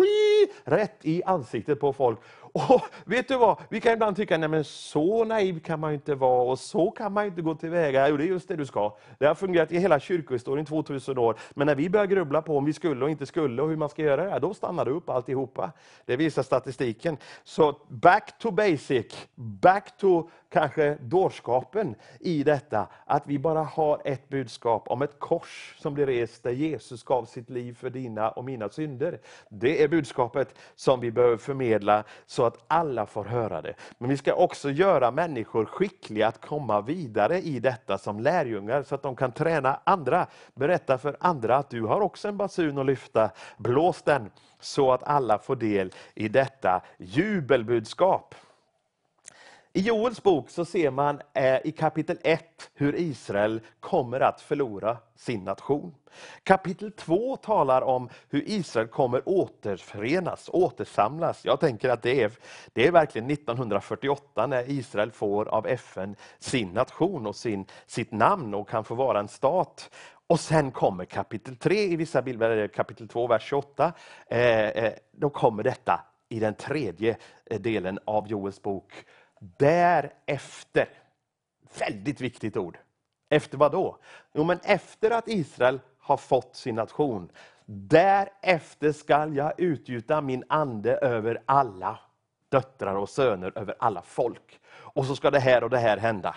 rätt 0.65 0.99
i 1.03 1.23
ansiktet 1.25 1.81
på 1.81 1.93
folk. 1.93 2.19
Och 2.53 2.83
vet 3.05 3.29
du 3.29 3.37
vad, 3.37 3.59
vi 3.69 3.81
kan 3.81 3.93
ibland 3.93 4.17
tycka, 4.17 4.39
nej 4.39 4.49
men 4.49 4.65
så 4.65 5.25
naiv 5.25 5.61
kan 5.61 5.81
man 5.81 5.93
inte 5.93 6.15
vara 6.15 6.43
och 6.43 6.59
så 6.59 6.91
kan 6.91 7.13
man 7.13 7.27
inte 7.27 7.43
gå 7.43 7.55
tillväga. 7.55 8.09
Jo, 8.09 8.17
det 8.17 8.25
är 8.25 8.27
just 8.27 8.49
det 8.49 8.57
du 8.57 8.67
ska. 8.67 8.97
Det 9.19 9.27
har 9.27 9.35
fungerat 9.35 9.73
i 9.73 9.79
hela 9.79 10.01
kyrkohistorien 10.01 10.67
2000 10.67 11.19
år. 11.19 11.39
Men 11.51 11.67
när 11.67 11.75
vi 11.75 11.91
börjar 11.91 12.07
grubbla 12.07 12.43
på 12.43 12.59
om 12.59 12.65
vi 12.65 12.73
skulle 12.73 13.05
och 13.05 13.11
inte 13.11 13.27
skulle 13.27 13.63
och 13.63 13.69
hur 13.69 13.77
man 13.77 13.89
ska 13.89 14.03
göra 14.03 14.25
det, 14.25 14.39
då 14.39 14.55
stannar 14.55 14.85
det 14.85 14.91
upp 14.91 15.11
alltihopa. 15.11 15.73
Det 16.07 16.17
visar 16.17 16.43
statistiken. 16.43 17.17
Så 17.45 17.77
back 17.89 18.39
to 18.39 18.51
basic, 18.51 19.29
back 19.35 19.97
to 19.97 20.29
kanske 20.49 20.99
dårskapen 21.01 21.95
i 22.21 22.43
detta, 22.43 22.89
att 23.05 23.27
vi 23.27 23.39
bara 23.39 23.63
har 23.63 24.03
ett 24.05 24.29
budskap 24.29 24.89
om 24.89 25.03
ett 25.03 25.19
kors 25.19 25.77
som 25.79 25.95
blir 25.95 26.07
rest 26.07 26.43
där 26.43 26.51
Jesus 26.51 27.03
gav 27.03 27.25
sitt 27.25 27.51
liv 27.51 27.75
för 27.75 27.91
dina 27.91 28.31
och 28.31 28.45
mina 28.45 28.69
synder. 28.69 29.19
Det 29.49 29.83
är 29.83 29.89
budskapet 29.89 30.55
som 30.75 31.01
vi 31.01 31.11
behöver 31.11 31.37
förmedla 31.37 32.05
så 32.41 32.47
att 32.47 32.65
alla 32.69 33.07
får 33.07 33.25
höra 33.25 33.63
det. 33.63 33.75
Men 33.99 34.11
vi 34.11 34.17
ska 34.17 34.35
också 34.35 34.71
göra 34.71 35.11
människor 35.11 35.65
skickliga 35.65 36.29
att 36.29 36.47
komma 36.47 36.81
vidare 36.81 37.41
i 37.41 37.61
detta 37.61 37.99
som 37.99 38.21
lärjungar 38.21 38.83
så 38.83 38.95
att 38.95 39.03
de 39.03 39.17
kan 39.17 39.33
träna 39.33 39.81
andra. 39.85 40.27
Berätta 40.55 40.99
för 40.99 41.17
andra 41.21 41.57
att 41.57 41.71
du 41.71 41.83
har 41.83 42.01
också 42.01 42.29
en 42.29 42.37
basun 42.37 42.79
att 42.79 42.87
lyfta. 42.87 43.31
Blås 43.57 44.03
den 44.03 44.31
så 44.61 44.93
att 44.93 45.03
alla 45.03 45.39
får 45.39 45.57
del 45.57 45.93
i 46.15 46.29
detta 46.29 46.81
jubelbudskap. 46.99 48.35
I 49.73 49.81
Joels 49.81 50.23
bok 50.23 50.51
så 50.51 50.65
ser 50.65 50.91
man 50.91 51.21
eh, 51.35 51.59
i 51.65 51.73
kapitel 51.73 52.19
1 52.23 52.71
hur 52.75 52.95
Israel 52.95 53.61
kommer 53.81 54.21
att 54.21 54.41
förlora 54.41 54.97
sin 55.17 55.45
nation. 55.45 55.95
Kapitel 56.43 56.93
2 56.93 57.37
talar 57.37 57.83
om 57.83 58.09
hur 58.29 58.49
Israel 58.49 58.89
kommer 58.89 59.29
återförenas, 59.29 60.51
återsamlas. 60.53 61.45
Jag 61.45 61.61
tänker 61.61 61.89
att 61.89 62.03
det 62.03 62.23
är, 62.23 62.33
det 62.73 62.87
är 62.87 62.93
verkligen 62.93 63.31
1948 63.31 64.47
när 64.47 64.71
Israel 64.71 65.13
får 65.13 65.49
av 65.49 65.67
FN 65.67 66.17
sin 66.39 66.69
nation 66.69 67.27
och 67.27 67.37
sin, 67.37 67.67
sitt 67.87 68.13
namn 68.13 68.55
och 68.55 68.69
kan 68.69 68.85
få 68.85 68.95
vara 68.95 69.21
en 69.21 69.29
stat. 69.29 69.91
Och 70.27 70.41
sen 70.41 70.71
kommer 70.71 71.05
kapitel 71.05 71.57
3, 71.57 71.75
i 71.75 71.97
vissa 71.97 72.23
bilder 72.23 72.69
kapitel 72.69 73.09
2, 73.09 73.27
vers 73.27 73.43
28. 73.43 73.93
Eh, 74.27 74.69
eh, 74.69 74.93
då 75.13 75.31
kommer 75.31 75.63
detta 75.63 76.01
i 76.29 76.41
den 76.41 76.55
tredje 76.55 77.17
eh, 77.47 77.61
delen 77.61 77.99
av 78.05 78.29
Joels 78.29 78.63
bok 78.63 78.93
därefter. 79.41 80.89
Väldigt 81.79 82.21
viktigt 82.21 82.57
ord. 82.57 82.79
Efter 83.29 83.59
vad 83.59 83.73
då? 83.73 83.97
Jo, 84.33 84.45
men 84.45 84.59
efter 84.63 85.11
att 85.11 85.29
Israel 85.29 85.81
har 85.99 86.17
fått 86.17 86.57
sin 86.57 86.75
nation. 86.75 87.31
Därefter 87.67 88.93
skall 88.93 89.37
jag 89.37 89.61
utgjuta 89.61 90.21
min 90.21 90.45
ande 90.49 90.97
över 90.97 91.43
alla 91.47 91.99
döttrar 92.49 92.95
och 92.95 93.09
söner, 93.09 93.53
över 93.59 93.75
alla 93.79 94.03
folk. 94.03 94.61
Och 94.73 95.07
så 95.07 95.17
ska 95.17 95.31
det 95.31 95.41
här 95.41 95.65
och 95.65 95.71
det 95.71 95.79
här 95.79 95.97
hända. 95.97 96.35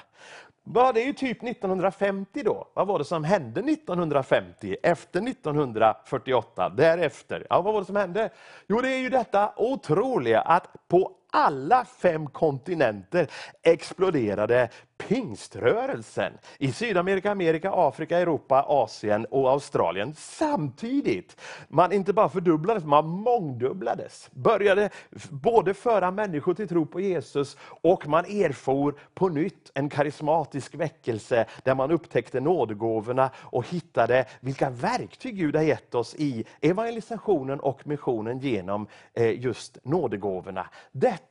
Ja, 0.74 0.92
det 0.92 1.02
är 1.02 1.06
ju 1.06 1.14
typ 1.14 1.44
1950 1.44 2.42
då. 2.46 2.68
Vad 2.74 2.88
var 2.88 3.00
det 3.00 3.06
som 3.06 3.24
hände 3.24 3.60
1950, 3.60 4.76
efter 4.84 5.28
1948, 5.28 6.70
därefter? 6.70 7.48
Ja, 7.50 7.62
vad 7.62 7.74
var 7.74 7.82
det 7.82 7.86
som 7.86 7.96
hände? 7.96 8.30
Jo, 8.68 8.82
det 8.82 8.90
är 8.90 9.00
ju 9.00 9.10
detta 9.10 9.54
otroliga 9.58 10.42
att 10.42 10.88
på 10.88 11.12
alla 11.34 11.86
fem 11.86 12.28
kontinenter 12.28 13.28
exploderade 13.64 14.70
pingströrelsen 14.98 16.34
i 16.58 16.72
Sydamerika, 16.72 17.32
Amerika, 17.32 17.72
Afrika, 17.72 18.20
Europa, 18.20 18.66
Asien 18.68 19.26
och 19.26 19.50
Australien 19.50 20.14
samtidigt. 20.18 21.42
Man 21.68 21.92
inte 21.92 22.14
bara 22.14 22.30
fördubblades, 22.30 22.84
man 22.84 23.08
mångdubblades. 23.08 24.30
Började 24.32 24.90
både 25.30 25.74
föra 25.74 26.12
människor 26.12 26.54
till 26.54 26.68
tro 26.68 26.86
på 26.86 27.00
Jesus 27.00 27.58
och 27.82 28.08
man 28.08 28.26
erfor 28.26 28.96
på 29.14 29.30
nytt 29.30 29.72
en 29.74 29.90
karismatisk 29.90 30.76
väckelse 30.76 31.46
där 31.64 31.76
man 31.76 31.92
upptäckte 31.92 32.40
nådegåvorna 32.40 33.30
och 33.38 33.68
hittade 33.68 34.26
vilka 34.40 34.70
verktyg 34.70 35.38
Gud 35.38 35.56
har 35.56 35.64
gett 35.64 35.96
oss 35.96 36.16
i 36.16 36.46
evangelisationen 36.62 37.60
och 37.60 37.88
missionen 37.88 38.40
genom 38.40 38.88
eh, 39.14 39.40
just 39.40 39.78
nådegåvorna. 39.84 40.68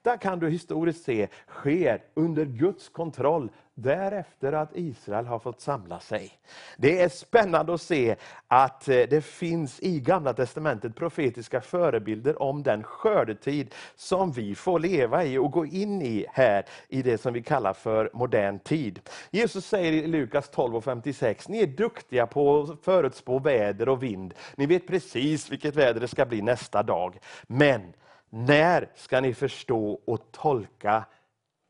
Detta 0.02 0.16
kan 0.16 0.38
du 0.38 0.50
historiskt 0.50 1.04
se 1.04 1.28
sker 1.48 2.02
under 2.14 2.44
Guds 2.44 2.88
kontroll 2.88 3.50
därefter 3.74 4.52
att 4.52 4.76
Israel 4.76 5.26
har 5.26 5.38
fått 5.38 5.60
samla 5.60 6.00
sig. 6.00 6.32
Det 6.76 7.00
är 7.00 7.08
spännande 7.08 7.74
att 7.74 7.80
se 7.80 8.16
att 8.48 8.88
eh, 8.88 8.94
det 8.94 9.24
finns 9.24 9.80
i 9.80 10.00
Gamla 10.00 10.34
testamentet 10.34 10.96
profetiska 10.96 11.60
förebilder 11.60 12.42
om 12.42 12.62
den 12.62 12.82
skördetid 12.82 13.74
som 13.96 14.32
vi 14.32 14.54
får 14.54 14.78
leva 14.78 15.24
i 15.24 15.38
och 15.38 15.50
gå 15.50 15.66
in 15.66 16.02
i 16.02 16.26
här 16.28 16.64
i 16.88 17.02
det 17.02 17.18
som 17.18 17.32
vi 17.32 17.42
kallar 17.42 17.72
för 17.72 18.10
modern 18.14 18.58
tid. 18.58 19.00
Jesus 19.30 19.66
säger 19.66 19.92
i 19.92 20.06
Lukas 20.06 20.50
12.56, 20.50 21.44
ni 21.48 21.62
är 21.62 21.66
duktiga 21.66 22.26
på 22.26 22.60
att 22.60 22.84
förutspå 22.84 23.38
väder 23.38 23.88
och 23.88 24.02
vind. 24.02 24.34
Ni 24.56 24.66
vet 24.66 24.86
precis 24.86 25.50
vilket 25.50 25.76
väder 25.76 26.00
det 26.00 26.08
ska 26.08 26.26
bli 26.26 26.42
nästa 26.42 26.82
dag. 26.82 27.18
Men 27.46 27.92
när 28.34 28.90
ska 28.94 29.20
ni 29.20 29.34
förstå 29.34 30.00
och 30.04 30.32
tolka 30.32 31.04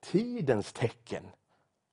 tidens 0.01 0.73
tecken? 0.73 1.23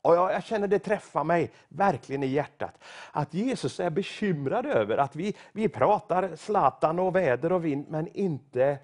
Och 0.02 0.16
jag, 0.16 0.34
jag, 0.34 0.44
känner 0.44 0.68
det 0.68 0.80
träffar 0.80 1.24
mig 1.24 1.52
verkligen 1.68 2.24
i 2.24 2.28
hjärtat. 2.28 2.84
Att 3.12 3.34
Jesus 3.34 3.80
är 3.80 3.90
bekymrad 3.90 4.66
över 4.66 4.98
att 4.98 5.16
vi, 5.16 5.36
vi 5.52 5.70
pratar 5.70 6.36
Zlatan 6.36 7.00
och 7.00 7.16
väder 7.16 7.52
och 7.52 7.66
vind, 7.66 7.86
men 7.90 8.08
inte 8.08 8.78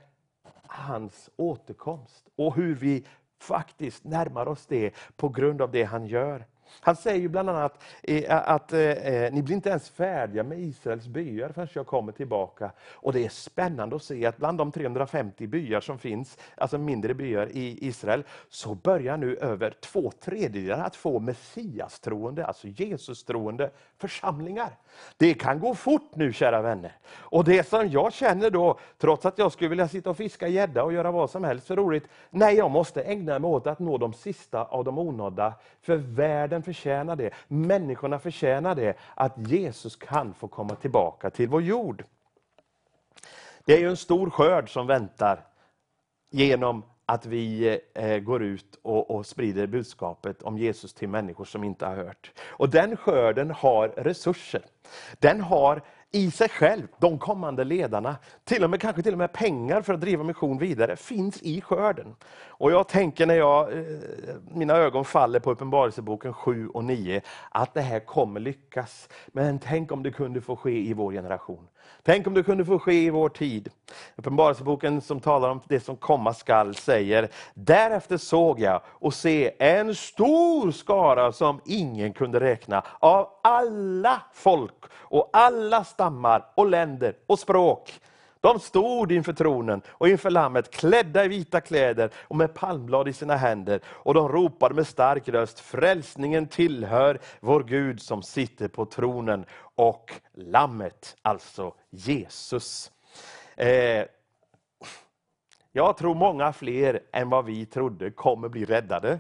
hans 0.68 1.30
återkomst. 1.36 2.30
Och 2.36 2.56
hur 2.56 2.76
vi 2.76 3.06
faktiskt 3.40 4.04
närmar 4.04 4.48
oss 4.48 4.66
det 4.66 4.94
på 5.16 5.30
grund 5.30 5.62
av 5.62 5.72
det 5.72 5.84
han 5.84 6.08
gör. 6.08 6.46
Han 6.80 6.96
säger 6.96 7.20
ju 7.20 7.28
bland 7.28 7.50
annat 7.50 7.84
eh, 8.04 8.50
att, 8.50 8.74
eh, 8.74 8.80
eh, 8.80 9.34
ni 9.34 9.42
blir 9.42 9.56
inte 9.56 9.70
ens 9.70 9.90
färdiga 9.90 10.44
med 10.44 10.60
Israels 10.60 11.08
byar 11.08 11.50
förrän 11.50 11.68
jag 11.74 11.88
kommer 11.88 12.12
tillbaka. 12.12 12.72
Och 12.92 13.14
det 13.14 13.26
är 13.26 13.30
spännande 13.30 13.96
att 13.96 14.04
se 14.04 14.26
att 14.26 14.38
bland 14.38 14.58
de 14.58 14.72
350 14.72 15.48
byar 15.48 15.82
som 15.82 16.00
finns, 16.00 16.38
alltså 16.58 16.78
mindre 16.78 17.14
byar 17.14 17.48
i 17.52 17.88
Israel, 17.88 18.24
så 18.50 18.76
börjar 18.76 19.18
nu 19.18 19.36
över 19.36 19.74
två 19.82 20.12
tredjedelar 20.12 20.86
att 20.86 20.96
få 20.96 21.20
Messias-troende, 21.20 22.46
alltså 22.46 22.68
Jesus-troende 22.68 23.70
församlingar. 23.98 24.70
Det 25.18 25.34
kan 25.34 25.60
gå 25.60 25.76
fort 25.76 26.16
nu 26.16 26.34
kära 26.34 26.62
vänner. 26.62 26.92
Och 27.12 27.44
det 27.44 27.68
som 27.68 27.90
jag 27.90 28.14
känner 28.14 28.50
då, 28.50 28.80
trots 28.98 29.26
att 29.26 29.38
jag 29.38 29.52
skulle 29.52 29.70
vilja 29.70 29.88
sitta 29.88 30.10
och 30.10 30.18
fiska 30.18 30.48
gädda 30.48 30.84
och 30.84 30.94
göra 30.94 31.12
vad 31.12 31.30
som 31.30 31.44
helst 31.44 31.68
för 31.68 31.76
roligt, 31.76 32.08
nej 32.30 32.56
jag 32.56 32.72
måste 32.72 33.02
ägna 33.02 33.40
mig 33.40 33.48
åt 33.50 33.68
att 33.68 33.80
nå 33.80 33.98
de 33.98 34.14
sista 34.14 34.64
av 34.64 34.84
de 34.84 35.00
onådda, 35.00 35.54
för 35.82 35.96
världen 35.96 36.55
förtjänar 36.64 37.16
det, 37.16 37.34
människorna 37.48 38.20
förtjänar 38.20 38.76
det, 38.76 38.98
att 39.16 39.34
Jesus 39.38 39.96
kan 39.96 40.34
få 40.34 40.48
komma 40.48 40.76
tillbaka 40.76 41.30
till 41.30 41.50
vår 41.50 41.62
jord. 41.62 42.04
Det 43.66 43.74
är 43.74 43.80
ju 43.80 43.90
en 43.90 43.98
stor 43.98 44.30
skörd 44.30 44.74
som 44.74 44.88
väntar 44.88 45.46
genom 46.32 46.84
att 47.06 47.26
vi 47.26 47.80
eh, 47.94 48.18
går 48.18 48.44
ut 48.44 48.80
och, 48.82 49.12
och, 49.12 49.26
sprider 49.26 49.68
budskapet 49.68 50.42
om 50.42 50.58
Jesus 50.58 50.94
till 50.94 51.10
människor 51.10 51.46
som 51.46 51.64
inte 51.64 51.86
har 51.86 51.96
hört. 51.96 52.32
Och 52.48 52.70
Den 52.70 52.98
skörden 52.98 53.52
har 53.52 53.88
resurser. 53.88 54.66
Den 55.20 55.42
har 55.42 55.82
i 56.12 56.32
sig 56.32 56.50
själv, 56.50 56.88
de 56.98 57.20
kommande 57.20 57.64
ledarna, 57.64 58.16
till 58.44 58.64
och 58.64 58.70
med 58.70 58.82
kanske 58.82 59.02
till 59.02 59.14
och 59.14 59.18
med 59.18 59.34
pengar 59.34 59.82
för 59.82 59.94
att 59.94 60.02
driva 60.02 60.24
mission 60.24 60.58
vidare, 60.58 60.96
finns 60.96 61.42
i 61.42 61.62
skörden. 61.62 62.16
Och 62.58 62.72
jag 62.72 62.88
tänker 62.88 63.26
när 63.26 63.36
jag, 63.36 63.74
eh, 63.74 63.86
mina 64.52 64.74
ögon 64.74 65.06
faller 65.06 65.40
på 65.40 65.52
Uppenbarelseboken 65.52 66.34
7 66.34 66.68
och 66.68 66.84
9, 66.84 67.22
att 67.50 67.74
det 67.74 67.82
här 67.82 68.00
kommer 68.00 68.40
lyckas. 68.40 69.10
Men 69.28 69.60
tänk 69.60 69.92
om 69.92 70.04
det 70.04 70.12
kunde 70.12 70.42
få 70.42 70.56
ske 70.56 70.90
i 70.90 70.94
vår 70.94 71.12
generation. 71.12 71.68
Tänk 72.04 72.28
om 72.28 72.34
det 72.34 72.44
kunde 72.44 72.66
få 72.66 72.80
ske 72.80 72.94
i 72.94 73.10
vår 73.10 73.30
tid. 73.30 73.70
Uppenbarelseboken 74.16 75.02
som 75.02 75.20
talar 75.20 75.50
om 75.50 75.62
det 75.68 75.80
som 75.80 75.98
komma 75.98 76.34
skall 76.34 76.76
säger, 76.76 77.30
därefter 77.54 78.18
såg 78.18 78.60
jag 78.60 78.82
och 78.86 79.14
se 79.14 79.52
en 79.60 79.96
stor 79.96 80.72
skara 80.72 81.32
som 81.32 81.62
ingen 81.66 82.14
kunde 82.14 82.40
räkna, 82.40 82.84
av 83.00 83.30
alla 83.44 84.22
folk 84.34 84.84
och 84.94 85.30
alla 85.34 85.84
stammar 85.84 86.46
och 86.56 86.70
länder 86.70 87.16
och 87.28 87.40
språk. 87.40 87.94
De 88.46 88.60
stod 88.60 89.12
inför 89.12 89.34
tronen 89.34 89.82
och 89.88 90.10
inför 90.10 90.30
Lammet 90.30 90.72
klädda 90.72 91.26
i 91.26 91.28
vita 91.28 91.62
kläder 91.62 92.10
och 92.16 92.36
med 92.36 92.54
palmblad 92.54 93.08
i 93.08 93.14
sina 93.14 93.36
händer. 93.36 93.80
Och 93.88 94.14
de 94.14 94.30
ropade 94.30 94.76
med 94.76 94.88
stark 94.88 95.30
röst, 95.30 95.60
frälsningen 95.60 96.48
tillhör 96.48 97.20
vår 97.40 97.64
Gud 97.64 98.02
som 98.02 98.24
sitter 98.24 98.68
på 98.68 98.86
tronen 98.86 99.46
och 99.76 100.12
Lammet, 100.34 101.18
alltså 101.22 101.74
Jesus. 101.90 102.92
Eh, 103.56 104.06
jag 105.72 105.98
tror 105.98 106.16
många 106.16 106.54
fler 106.54 107.00
än 107.14 107.30
vad 107.30 107.46
vi 107.46 107.66
trodde 107.66 108.12
kommer 108.12 108.50
bli 108.50 108.66
räddade. 108.66 109.20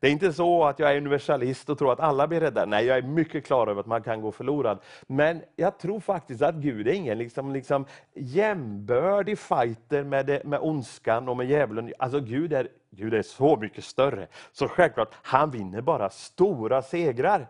Det 0.00 0.06
är 0.08 0.10
inte 0.10 0.32
så 0.32 0.64
att 0.64 0.78
jag 0.78 0.92
är 0.92 0.96
universalist 0.96 1.70
och 1.70 1.78
tror 1.78 1.92
att 1.92 2.00
alla 2.00 2.26
blir 2.26 2.40
rädda. 2.40 2.66
Nej, 2.66 2.86
jag 2.86 2.98
är 2.98 3.02
mycket 3.02 3.46
klar 3.46 3.66
över 3.66 3.80
att 3.80 3.86
man 3.86 4.02
kan 4.02 4.20
gå 4.20 4.32
förlorad. 4.32 4.78
Men 5.06 5.42
jag 5.56 5.78
tror 5.78 6.00
faktiskt 6.00 6.42
att 6.42 6.54
Gud 6.54 6.88
är 6.88 6.92
ingen 6.92 7.18
liksom, 7.18 7.52
liksom 7.52 7.84
jämbördig 8.14 9.38
fighter 9.38 10.04
med, 10.04 10.26
det, 10.26 10.44
med 10.44 10.60
ondskan 10.62 11.28
och 11.28 11.36
med 11.36 11.46
djävulen. 11.46 11.92
Alltså 11.98 12.20
Gud 12.20 12.52
är, 12.52 12.68
Gud 12.90 13.14
är 13.14 13.22
så 13.22 13.56
mycket 13.56 13.84
större. 13.84 14.26
Så 14.52 14.68
självklart, 14.68 15.14
han 15.22 15.50
vinner 15.50 15.80
bara 15.80 16.10
stora 16.10 16.82
segrar. 16.82 17.46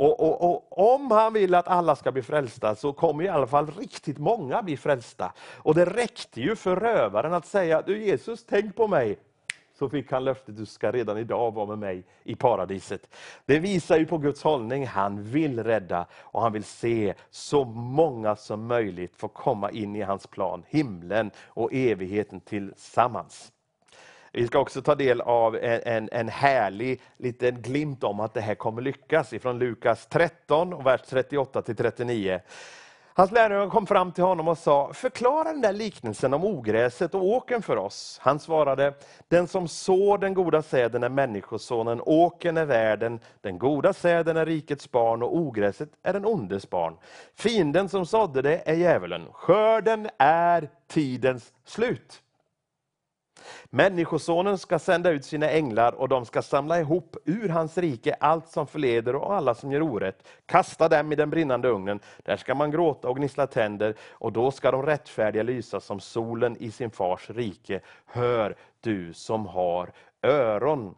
Och, 0.00 0.20
och, 0.20 0.50
och, 0.50 0.94
Om 0.94 1.10
han 1.10 1.32
vill 1.32 1.54
att 1.54 1.68
alla 1.68 1.96
ska 1.96 2.12
bli 2.12 2.22
frälsta 2.22 2.74
så 2.74 2.92
kommer 2.92 3.24
i 3.24 3.28
alla 3.28 3.46
fall 3.46 3.70
riktigt 3.78 4.18
många 4.18 4.62
bli 4.62 4.76
frälsta. 4.76 5.32
Och 5.56 5.74
det 5.74 5.84
räckte 5.84 6.40
ju 6.40 6.56
för 6.56 6.76
rövaren 6.76 7.32
att 7.32 7.46
säga, 7.46 7.82
du 7.82 8.04
Jesus 8.04 8.46
tänk 8.46 8.76
på 8.76 8.88
mig. 8.88 9.18
Så 9.80 9.88
fick 9.88 10.12
han 10.12 10.24
löftet, 10.24 10.56
du 10.56 10.66
ska 10.66 10.92
redan 10.92 11.18
idag 11.18 11.54
vara 11.54 11.66
med 11.66 11.78
mig 11.78 12.04
i 12.24 12.34
paradiset. 12.34 13.08
Det 13.46 13.58
visar 13.58 13.98
ju 13.98 14.06
på 14.06 14.18
Guds 14.18 14.42
hållning, 14.42 14.86
han 14.86 15.22
vill 15.22 15.64
rädda 15.64 16.06
och 16.12 16.42
han 16.42 16.52
vill 16.52 16.64
se 16.64 17.14
så 17.30 17.64
många 17.64 18.36
som 18.36 18.66
möjligt 18.66 19.16
få 19.16 19.28
komma 19.28 19.70
in 19.70 19.96
i 19.96 20.00
hans 20.00 20.26
plan, 20.26 20.62
himlen 20.68 21.30
och 21.46 21.72
evigheten 21.72 22.40
tillsammans. 22.40 23.52
Vi 24.32 24.46
ska 24.46 24.58
också 24.58 24.82
ta 24.82 24.94
del 24.94 25.20
av 25.20 25.56
en, 25.56 25.80
en, 25.84 26.08
en 26.12 26.28
härlig 26.28 27.00
liten 27.16 27.62
glimt 27.62 28.04
om 28.04 28.20
att 28.20 28.34
det 28.34 28.40
här 28.40 28.54
kommer 28.54 28.82
lyckas 28.82 29.32
ifrån 29.32 29.58
Lukas 29.58 30.06
13, 30.06 30.84
vers 30.84 31.00
38 31.08 31.62
till 31.62 31.76
39. 31.76 32.40
Hans 33.20 33.32
lärjungar 33.32 33.68
kom 33.68 33.86
fram 33.86 34.12
till 34.12 34.24
honom 34.24 34.48
och 34.48 34.58
sa, 34.58 34.92
förklara 34.92 35.44
den 35.44 35.60
där 35.60 35.72
liknelsen 35.72 36.34
om 36.34 36.44
ogräset 36.44 37.14
och 37.14 37.24
åken 37.24 37.62
för 37.62 37.76
oss. 37.76 38.18
Han 38.22 38.38
svarade, 38.38 38.94
den 39.28 39.48
som 39.48 39.68
sår 39.68 40.18
den 40.18 40.34
goda 40.34 40.62
säden 40.62 41.02
är 41.02 41.08
människosonen, 41.08 42.00
åken 42.06 42.56
är 42.56 42.64
världen, 42.64 43.20
den 43.40 43.58
goda 43.58 43.92
säden 43.92 44.36
är 44.36 44.46
rikets 44.46 44.90
barn 44.90 45.22
och 45.22 45.36
ogräset 45.36 45.88
är 46.02 46.12
den 46.12 46.26
ondes 46.26 46.70
barn. 46.70 46.96
Fienden 47.34 47.88
som 47.88 48.06
sådde 48.06 48.42
det 48.42 48.62
är 48.64 48.74
djävulen, 48.74 49.26
skörden 49.32 50.08
är 50.18 50.70
tidens 50.88 51.52
slut. 51.64 52.22
Människosonen 53.70 54.58
ska 54.58 54.78
sända 54.78 55.10
ut 55.10 55.24
sina 55.24 55.50
änglar 55.50 55.92
och 55.92 56.08
de 56.08 56.24
ska 56.26 56.42
samla 56.42 56.80
ihop 56.80 57.16
ur 57.24 57.48
hans 57.48 57.78
rike 57.78 58.16
allt 58.20 58.48
som 58.48 58.66
förleder 58.66 59.14
och 59.16 59.34
alla 59.34 59.54
som 59.54 59.72
gör 59.72 59.82
orätt, 59.82 60.28
kasta 60.46 60.88
dem 60.88 61.12
i 61.12 61.16
den 61.16 61.30
brinnande 61.30 61.68
ugnen. 61.68 62.00
Där 62.22 62.36
ska 62.36 62.54
man 62.54 62.70
gråta 62.70 63.08
och 63.08 63.16
gnissla 63.16 63.46
tänder 63.46 63.94
och 64.10 64.32
då 64.32 64.50
ska 64.50 64.70
de 64.70 64.86
rättfärdiga 64.86 65.42
lysa 65.42 65.80
som 65.80 66.00
solen 66.00 66.56
i 66.60 66.70
sin 66.70 66.90
fars 66.90 67.30
rike. 67.30 67.80
Hör 68.06 68.56
du 68.80 69.12
som 69.12 69.46
har 69.46 69.92
öron. 70.22 70.94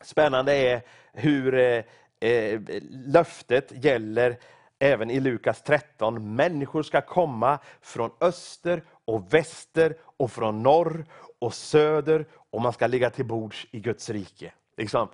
Spännande 0.00 0.52
är 0.52 0.82
hur 1.12 1.54
eh, 1.54 1.82
eh 2.20 2.60
löftet 2.90 3.84
gäller 3.84 4.36
även 4.78 5.10
i 5.10 5.20
Lukas 5.20 5.62
13. 5.62 6.36
Människor 6.36 6.82
ska 6.82 7.00
komma 7.00 7.58
från 7.80 8.10
öster 8.20 8.82
och 9.04 9.34
väster 9.34 9.96
och 10.00 10.32
från 10.32 10.62
norr 10.62 11.04
och 11.38 11.54
söder 11.54 12.26
och 12.50 12.60
man 12.60 12.72
ska 12.72 12.86
ligga 12.86 13.10
till 13.10 13.24
bords 13.24 13.66
i 13.70 13.80
Guds 13.80 14.10
rike. 14.10 14.52
Liksom, 14.76 15.08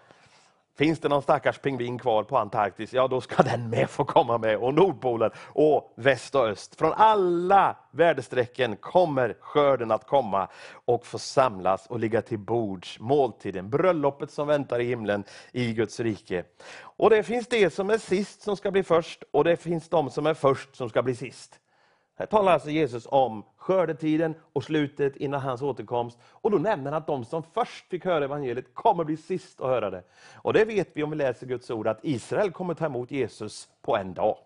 finns 0.79 1.01
det 1.01 1.09
någon 1.09 1.23
stackars 1.23 1.59
pingvin 1.59 1.99
kvar 1.99 2.23
på 2.23 2.39
Antarktis, 2.39 2.93
ja 2.93 3.09
då 3.09 3.21
ska 3.21 3.43
den 3.43 3.71
med 3.71 3.91
få 3.91 4.05
komma 4.05 4.39
med. 4.39 4.57
Och 4.57 4.75
Nordpolen 4.75 5.31
och 5.47 5.95
väst 5.97 6.35
och 6.35 6.49
öst. 6.49 6.79
Från 6.79 6.93
alla 6.93 7.77
väderstrecken 7.91 8.77
kommer 8.77 9.37
skörden 9.41 9.91
att 9.91 10.07
komma 10.07 10.49
och 10.85 11.07
få 11.07 11.19
samlas 11.19 11.87
och 11.87 12.01
ligga 12.01 12.23
till 12.23 12.39
bords, 12.39 13.01
måltiden, 13.01 13.71
bröllopet 13.71 14.31
som 14.31 14.47
väntar 14.49 14.81
i 14.81 14.85
himlen 14.85 15.25
i 15.53 15.73
Guds 15.73 16.01
rike. 16.01 16.45
Och 16.81 17.11
det 17.11 17.23
finns 17.23 17.47
det 17.47 17.75
som 17.75 17.91
är 17.91 17.99
sist 17.99 18.43
som 18.43 18.57
ska 18.57 18.71
bli 18.71 18.83
först 18.83 19.25
och 19.31 19.45
det 19.45 19.57
finns 19.57 19.89
de 19.89 20.11
som 20.11 20.27
är 20.27 20.35
först 20.35 20.77
som 20.77 20.89
ska 20.89 21.03
bli 21.03 21.15
sist. 21.15 21.59
Här 22.19 22.27
talar 22.27 22.53
alltså 22.53 22.71
Jesus 22.71 23.07
om 23.11 23.45
skördetiden 23.63 24.35
och 24.53 24.65
slutet 24.65 25.17
innan 25.17 25.41
hans 25.41 25.63
återkomst. 25.63 26.19
Och 26.25 26.51
då 26.51 26.59
nämner 26.59 26.91
han 26.91 27.01
att 27.03 27.07
de 27.07 27.25
som 27.25 27.43
först 27.43 27.89
fick 27.89 28.05
höra 28.05 28.25
evangeliet 28.25 28.75
kommer 28.75 29.05
bli 29.05 29.17
sist 29.17 29.61
att 29.61 29.69
höra 29.69 29.91
det. 29.91 30.03
Och 30.35 30.53
det 30.53 30.65
vet 30.65 30.89
vi 30.93 31.03
om 31.03 31.11
vi 31.11 31.17
läser 31.17 31.47
Guds 31.47 31.71
ord, 31.71 31.87
att 31.87 32.01
Israel 32.03 32.53
kommer 32.53 32.75
ta 32.75 32.87
emot 32.87 33.11
Jesus 33.11 33.69
på 33.83 33.97
en 33.97 34.15
dag. 34.15 34.37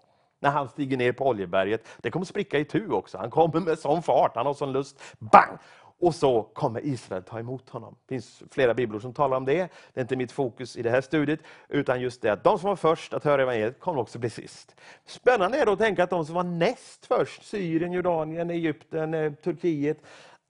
När 0.41 0.51
han 0.51 0.69
stiger 0.69 0.97
ner 0.97 1.13
på 1.13 1.27
Oljeberget. 1.27 1.87
Det 1.99 2.11
kommer 2.11 2.27
spricka 2.27 2.59
i 2.59 2.65
tu 2.65 2.91
också. 2.91 3.19
Han 3.19 3.31
kommer 3.31 3.61
med 3.61 3.79
sån 3.79 4.03
fart, 4.03 4.33
han 4.35 4.47
har 4.47 4.55
sån 4.55 4.73
lust. 4.73 5.01
Bang! 5.19 5.59
Och 6.01 6.15
så 6.15 6.43
kommer 6.43 6.87
Israel 6.87 7.23
ta 7.23 7.39
emot 7.39 7.71
honom. 7.71 7.97
Det 8.07 8.15
finns 8.15 8.43
flera 8.51 8.75
bibelord 8.75 9.03
som 9.03 9.15
talar 9.15 9.37
om 9.37 9.45
det. 9.45 9.69
Det 9.93 10.01
är 10.01 10.03
inte 10.03 10.17
mitt 10.17 10.33
fokus 10.33 10.77
i 10.77 10.83
det 10.83 10.91
här 10.91 11.01
studiet, 11.01 11.41
utan 11.69 12.01
just 12.01 12.23
det 12.23 12.33
att 12.33 12.45
de 12.45 12.59
som 12.59 12.69
var 12.69 12.77
först 12.77 13.15
att 13.15 13.25
höra 13.25 13.43
evangeliet 13.43 13.81
kommer 13.81 14.01
också 14.01 14.19
bli 14.19 14.31
sist. 14.31 14.77
Spännande 15.05 15.59
är 15.59 15.67
då 15.67 15.73
att 15.73 15.79
tänka 15.79 16.05
att 16.05 16.11
de 16.11 16.27
som 16.27 16.35
var 16.35 16.45
näst 16.45 17.07
först, 17.07 17.45
Syrien, 17.45 17.93
Jordanien, 17.93 18.51
Egypten, 18.51 19.15
eh, 19.15 19.33
Turkiet, 19.33 19.99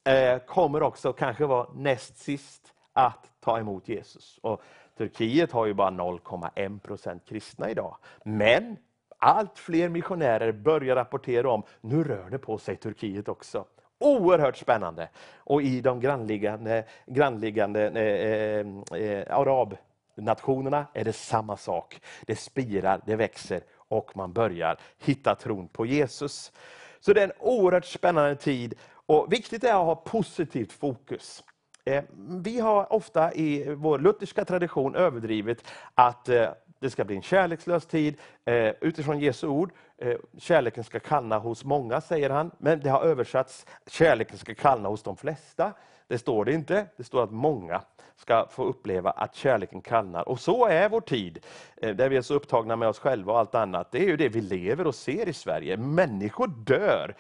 eh, 0.04 0.38
kommer 0.38 0.82
också 0.82 1.12
kanske 1.12 1.46
vara 1.46 1.66
näst 1.74 2.18
sist 2.18 2.72
att 2.92 3.30
ta 3.40 3.58
emot 3.58 3.88
Jesus. 3.88 4.38
Och 4.42 4.62
Turkiet 4.98 5.52
har 5.52 5.66
ju 5.66 5.74
bara 5.74 5.90
0,1 5.90 6.78
procent 6.78 7.24
kristna 7.24 7.70
idag. 7.70 7.96
Men 8.24 8.76
allt 9.18 9.58
fler 9.58 9.88
missionärer 9.88 10.52
börjar 10.52 10.96
rapportera 10.96 11.50
om, 11.50 11.62
nu 11.80 12.04
rör 12.04 12.30
det 12.30 12.38
på 12.38 12.58
sig 12.58 12.76
Turkiet 12.76 13.28
också. 13.28 13.64
Oerhört 13.98 14.56
spännande. 14.56 15.08
Och 15.36 15.62
i 15.62 15.80
de 15.80 16.00
grannliggande, 16.00 16.84
grannliggande 17.06 17.88
eh, 17.88 18.66
eh, 18.96 19.02
eh, 19.02 19.36
arabnationerna 19.38 20.86
är 20.92 21.04
det 21.04 21.12
samma 21.12 21.56
sak. 21.56 22.00
Det 22.26 22.36
spirar, 22.36 23.00
det 23.06 23.16
växer 23.16 23.60
och 23.88 24.16
man 24.16 24.32
börjar 24.32 24.78
hitta 24.98 25.34
tron 25.34 25.68
på 25.68 25.86
Jesus. 25.86 26.52
Så 27.00 27.12
det 27.12 27.20
är 27.20 27.24
en 27.24 27.32
oerhört 27.38 27.84
spännande 27.84 28.36
tid. 28.36 28.74
Och 29.06 29.32
Viktigt 29.32 29.64
är 29.64 29.68
att 29.68 29.86
ha 29.86 29.94
positivt 29.94 30.72
fokus. 30.72 31.44
Eh, 31.84 32.04
vi 32.42 32.60
har 32.60 32.92
ofta 32.92 33.34
i 33.34 33.74
vår 33.74 33.98
lutherska 33.98 34.44
tradition 34.44 34.94
överdrivit 34.94 35.64
att 35.94 36.28
eh, 36.28 36.48
det 36.80 36.90
ska 36.90 37.04
bli 37.04 37.16
en 37.16 37.22
kärlekslös 37.22 37.86
tid. 37.86 38.16
Eh, 38.44 38.72
utifrån 38.80 39.18
Jesu 39.18 39.46
ord, 39.46 39.70
eh, 39.98 40.16
kärleken 40.38 40.84
ska 40.84 41.00
kallna 41.00 41.38
hos 41.38 41.64
många, 41.64 42.00
säger 42.00 42.30
han. 42.30 42.50
Men 42.58 42.80
det 42.80 42.90
har 42.90 43.02
översatts, 43.02 43.66
kärleken 43.86 44.38
ska 44.38 44.54
kallna 44.54 44.88
hos 44.88 45.02
de 45.02 45.16
flesta. 45.16 45.72
Det 46.08 46.18
står 46.18 46.44
det 46.44 46.52
inte, 46.52 46.86
det 46.96 47.04
står 47.04 47.22
att 47.22 47.32
många 47.32 47.82
ska 48.16 48.46
få 48.50 48.64
uppleva 48.64 49.10
att 49.10 49.34
kärleken 49.34 49.80
kallnar. 49.80 50.28
Och 50.28 50.40
så 50.40 50.66
är 50.66 50.88
vår 50.88 51.00
tid, 51.00 51.38
eh, 51.76 51.96
där 51.96 52.08
vi 52.08 52.16
är 52.16 52.22
så 52.22 52.34
upptagna 52.34 52.76
med 52.76 52.88
oss 52.88 52.98
själva 52.98 53.32
och 53.32 53.38
allt 53.38 53.54
annat. 53.54 53.92
Det 53.92 53.98
är 53.98 54.06
ju 54.06 54.16
det 54.16 54.28
vi 54.28 54.40
lever 54.40 54.86
och 54.86 54.94
ser 54.94 55.28
i 55.28 55.32
Sverige. 55.32 55.76
Människor 55.76 56.46
dör 56.46 57.14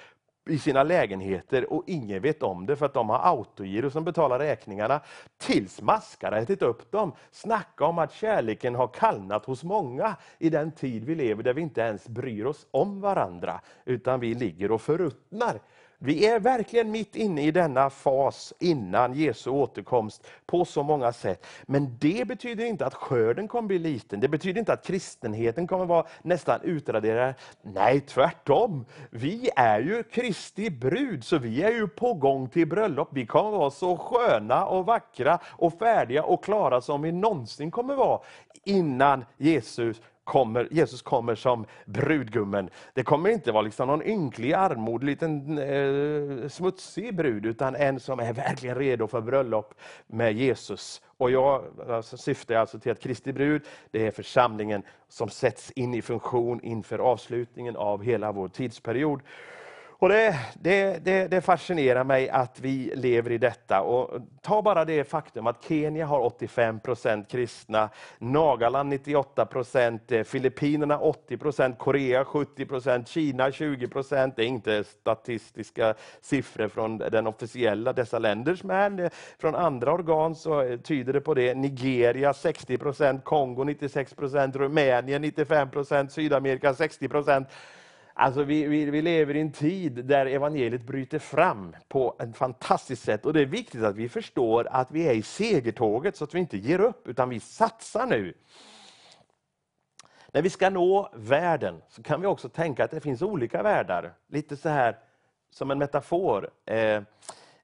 i 0.46 0.58
sina 0.58 0.82
lägenheter 0.82 1.72
och 1.72 1.82
ingen 1.86 2.22
vet 2.22 2.42
om 2.42 2.66
det 2.66 2.76
för 2.76 2.86
att 2.86 2.94
de 2.94 3.08
har 3.08 3.18
autogiro 3.18 3.90
som 3.90 4.04
betalar 4.04 4.38
räkningarna. 4.38 5.00
Tills 5.38 5.82
maskar 5.82 6.32
har 6.32 6.38
ätit 6.38 6.62
upp 6.62 6.90
dem. 6.92 7.12
Snacka 7.30 7.84
om 7.84 7.98
att 7.98 8.12
kärleken 8.12 8.74
har 8.74 8.88
kallnat 8.88 9.44
hos 9.44 9.64
många 9.64 10.16
i 10.38 10.50
den 10.50 10.72
tid 10.72 11.04
vi 11.04 11.14
lever 11.14 11.42
där 11.42 11.54
vi 11.54 11.62
inte 11.62 11.80
ens 11.80 12.08
bryr 12.08 12.44
oss 12.44 12.66
om 12.70 13.00
varandra 13.00 13.60
utan 13.84 14.20
vi 14.20 14.34
ligger 14.34 14.70
och 14.70 14.80
förruttnar. 14.80 15.60
Vi 15.98 16.26
är 16.26 16.40
verkligen 16.40 16.90
mitt 16.90 17.16
inne 17.16 17.42
i 17.42 17.50
denna 17.50 17.90
fas 17.90 18.52
innan 18.58 19.14
Jesu 19.14 19.50
återkomst 19.50 20.26
på 20.46 20.64
så 20.64 20.82
många 20.82 21.12
sätt. 21.12 21.46
Men 21.66 21.96
det 22.00 22.28
betyder 22.28 22.64
inte 22.64 22.86
att 22.86 22.94
skörden 22.94 23.48
kommer 23.48 23.68
bli 23.68 23.78
liten. 23.78 24.20
Det 24.20 24.28
betyder 24.28 24.58
inte 24.58 24.72
att 24.72 24.86
kristenheten 24.86 25.66
kommer 25.66 25.84
vara 25.84 26.06
nästan 26.22 26.60
utraderad. 26.62 27.34
Nej, 27.62 28.00
tvärtom. 28.00 28.84
Vi 29.10 29.50
är 29.56 29.80
ju 29.80 30.02
Kristi 30.02 30.70
brud, 30.70 31.24
så 31.24 31.38
vi 31.38 31.62
är 31.62 31.72
ju 31.72 31.88
på 31.88 32.14
gång 32.14 32.48
till 32.48 32.68
bröllop. 32.68 33.08
Vi 33.12 33.26
kommer 33.26 33.50
vara 33.50 33.70
så 33.70 33.96
sköna 33.96 34.66
och 34.66 34.86
vackra 34.86 35.38
och 35.44 35.78
färdiga 35.78 36.24
och 36.24 36.44
klara 36.44 36.80
som 36.80 37.02
vi 37.02 37.12
någonsin 37.12 37.70
kommer 37.70 37.94
vara 37.94 38.20
innan 38.64 39.24
Jesus 39.36 40.00
kommer, 40.26 40.68
Jesus 40.70 41.02
kommer 41.02 41.34
som 41.34 41.64
brudgummen. 41.84 42.70
Det 42.94 43.02
kommer 43.02 43.30
inte 43.30 43.52
vara 43.52 43.62
liksom 43.62 43.88
någon 43.88 44.02
ynklig, 44.02 44.52
armod, 44.52 45.04
liten 45.04 45.58
eh, 45.58 46.48
smutsig 46.48 47.16
brud, 47.16 47.46
utan 47.46 47.76
en 47.76 48.00
som 48.00 48.20
är 48.20 48.32
verkligen 48.32 48.76
redo 48.76 49.06
för 49.06 49.20
bröllop 49.20 49.74
med 50.06 50.32
Jesus. 50.32 51.02
Och 51.16 51.30
jag 51.30 51.64
alltså, 51.88 52.16
syftar 52.16 52.54
alltså 52.54 52.78
till 52.78 52.92
att 52.92 53.00
Kristi 53.00 53.32
brud, 53.32 53.62
det 53.90 54.06
är 54.06 54.10
församlingen 54.10 54.82
som 55.08 55.28
sätts 55.28 55.70
in 55.70 55.94
i 55.94 56.02
funktion 56.02 56.60
inför 56.62 56.98
avslutningen 56.98 57.76
av 57.76 58.02
hela 58.02 58.32
vår 58.32 58.48
tidsperiod. 58.48 59.20
Och 59.98 60.08
det, 60.08 60.38
det, 60.54 61.04
det, 61.04 61.28
det, 61.28 61.40
fascinerar 61.40 62.04
mig 62.04 62.28
att 62.28 62.60
vi 62.60 62.92
lever 62.94 63.30
i 63.30 63.38
detta. 63.38 63.80
Och 63.80 64.20
ta 64.42 64.62
bara 64.62 64.84
det 64.84 65.04
faktum 65.04 65.46
att 65.46 65.64
Kenya 65.64 66.06
har 66.06 66.20
85 66.20 66.80
procent 66.80 67.30
kristna, 67.30 67.88
Nagaland 68.18 68.88
98 68.88 69.46
procent, 69.46 70.12
eh, 70.12 70.22
Filippinerna 70.22 70.98
80 70.98 71.36
procent, 71.36 71.78
Korea 71.78 72.24
70 72.24 72.66
procent, 72.66 73.08
Kina 73.08 73.52
20 73.52 73.88
procent. 73.88 74.36
Det 74.36 74.42
är 74.42 74.46
inte 74.46 74.84
statistiska 74.84 75.94
siffror 76.20 76.68
från 76.68 76.98
den 76.98 77.26
officiella 77.26 77.92
dessa 77.92 78.18
länders, 78.18 78.62
men 78.62 78.98
eh, 78.98 79.10
från 79.38 79.54
andra 79.54 79.92
organ 79.92 80.34
så 80.34 80.62
eh, 80.62 80.78
tyder 80.78 81.12
det 81.12 81.20
på 81.20 81.34
det. 81.34 81.54
Nigeria 81.54 82.34
60 82.34 82.78
procent, 82.78 83.24
Kongo 83.24 83.64
96 83.64 84.14
procent, 84.14 84.56
Rumänien 84.56 85.22
95 85.22 85.70
procent, 85.70 86.12
Sydamerika 86.12 86.74
60 86.74 87.08
procent. 87.08 87.48
Alltså 88.18 88.42
vi, 88.42 88.66
vi, 88.66 88.84
vi, 88.84 89.02
lever 89.02 89.36
i 89.36 89.40
en 89.40 89.52
tid 89.52 89.92
där 90.04 90.26
evangeliet 90.26 90.86
bryter 90.86 91.18
fram 91.18 91.76
på 91.88 92.16
ett 92.18 92.36
fantastiskt 92.36 93.02
sätt. 93.02 93.26
Och 93.26 93.32
det 93.32 93.40
är 93.40 93.46
viktigt 93.46 93.82
att 93.82 93.96
vi 93.96 94.08
förstår 94.08 94.68
att 94.70 94.90
vi 94.90 95.08
är 95.08 95.12
i 95.14 95.22
segertåget 95.22 96.16
så 96.16 96.24
att 96.24 96.34
vi 96.34 96.38
inte 96.38 96.56
ger 96.56 96.80
upp, 96.80 97.08
utan 97.08 97.28
vi 97.28 97.40
satsar 97.40 98.06
nu. 98.06 98.34
När 100.32 100.42
vi 100.42 100.50
ska 100.50 100.70
nå 100.70 101.10
världen 101.14 101.82
så 101.88 102.02
kan 102.02 102.20
vi 102.20 102.26
också 102.26 102.48
tänka 102.48 102.84
att 102.84 102.90
det 102.90 103.00
finns 103.00 103.22
olika 103.22 103.62
världar. 103.62 104.12
Lite 104.28 104.56
så 104.56 104.68
här 104.68 104.98
som 105.50 105.70
en 105.70 105.78
metafor. 105.78 106.50
Eh, 106.66 107.02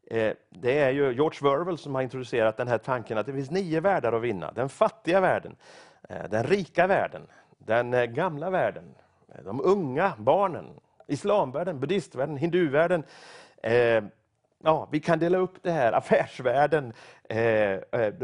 eh, 0.06 0.34
det 0.50 0.78
är 0.78 0.90
ju 0.90 1.12
George 1.12 1.38
Verwell 1.50 1.78
som 1.78 1.94
har 1.94 2.02
introducerat 2.02 2.56
den 2.56 2.68
här 2.68 2.78
tanken 2.78 3.18
att 3.18 3.26
det 3.26 3.32
finns 3.32 3.50
nio 3.50 3.80
världar 3.80 4.12
att 4.12 4.22
vinna. 4.22 4.52
Den 4.52 4.68
fattiga 4.68 5.20
världen, 5.20 5.56
eh, 6.08 6.28
den 6.30 6.44
rika 6.44 6.86
världen, 6.86 7.22
den 7.58 7.94
eh, 7.94 8.04
gamla 8.04 8.50
världen, 8.50 8.94
de 9.44 9.60
unga 9.60 10.12
barnen, 10.18 10.80
islamvärlden, 11.06 11.80
buddhistvärlden, 11.80 12.36
hinduvärlden. 12.36 13.04
Eh, 13.62 14.04
ja, 14.62 14.88
vi 14.92 15.00
kan 15.00 15.18
dela 15.18 15.38
upp 15.38 15.62
det 15.62 15.70
här, 15.70 15.92
affärsvärlden, 15.92 16.92
eh, 17.28 17.72
eh 17.72 18.14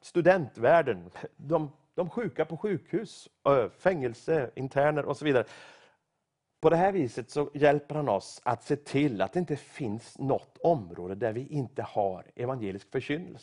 studentvärlden, 0.00 1.10
de, 1.36 1.72
de 1.94 2.10
sjuka 2.10 2.44
på 2.44 2.56
sjukhus, 2.56 3.28
fängelse, 3.78 4.50
interner 4.54 5.04
och 5.04 5.16
så 5.16 5.24
vidare. 5.24 5.44
På 6.60 6.70
det 6.70 6.76
här 6.76 6.92
viset 6.92 7.30
så 7.30 7.50
hjälper 7.54 7.94
han 7.94 8.08
oss 8.08 8.40
att 8.44 8.64
se 8.64 8.76
till 8.76 9.22
att 9.22 9.32
det 9.32 9.38
inte 9.38 9.56
finns 9.56 10.18
något 10.18 10.58
område 10.58 11.14
där 11.14 11.32
vi 11.32 11.46
inte 11.46 11.82
har 11.82 12.24
evangelisk 12.34 12.90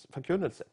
förkunnelse. 0.10 0.64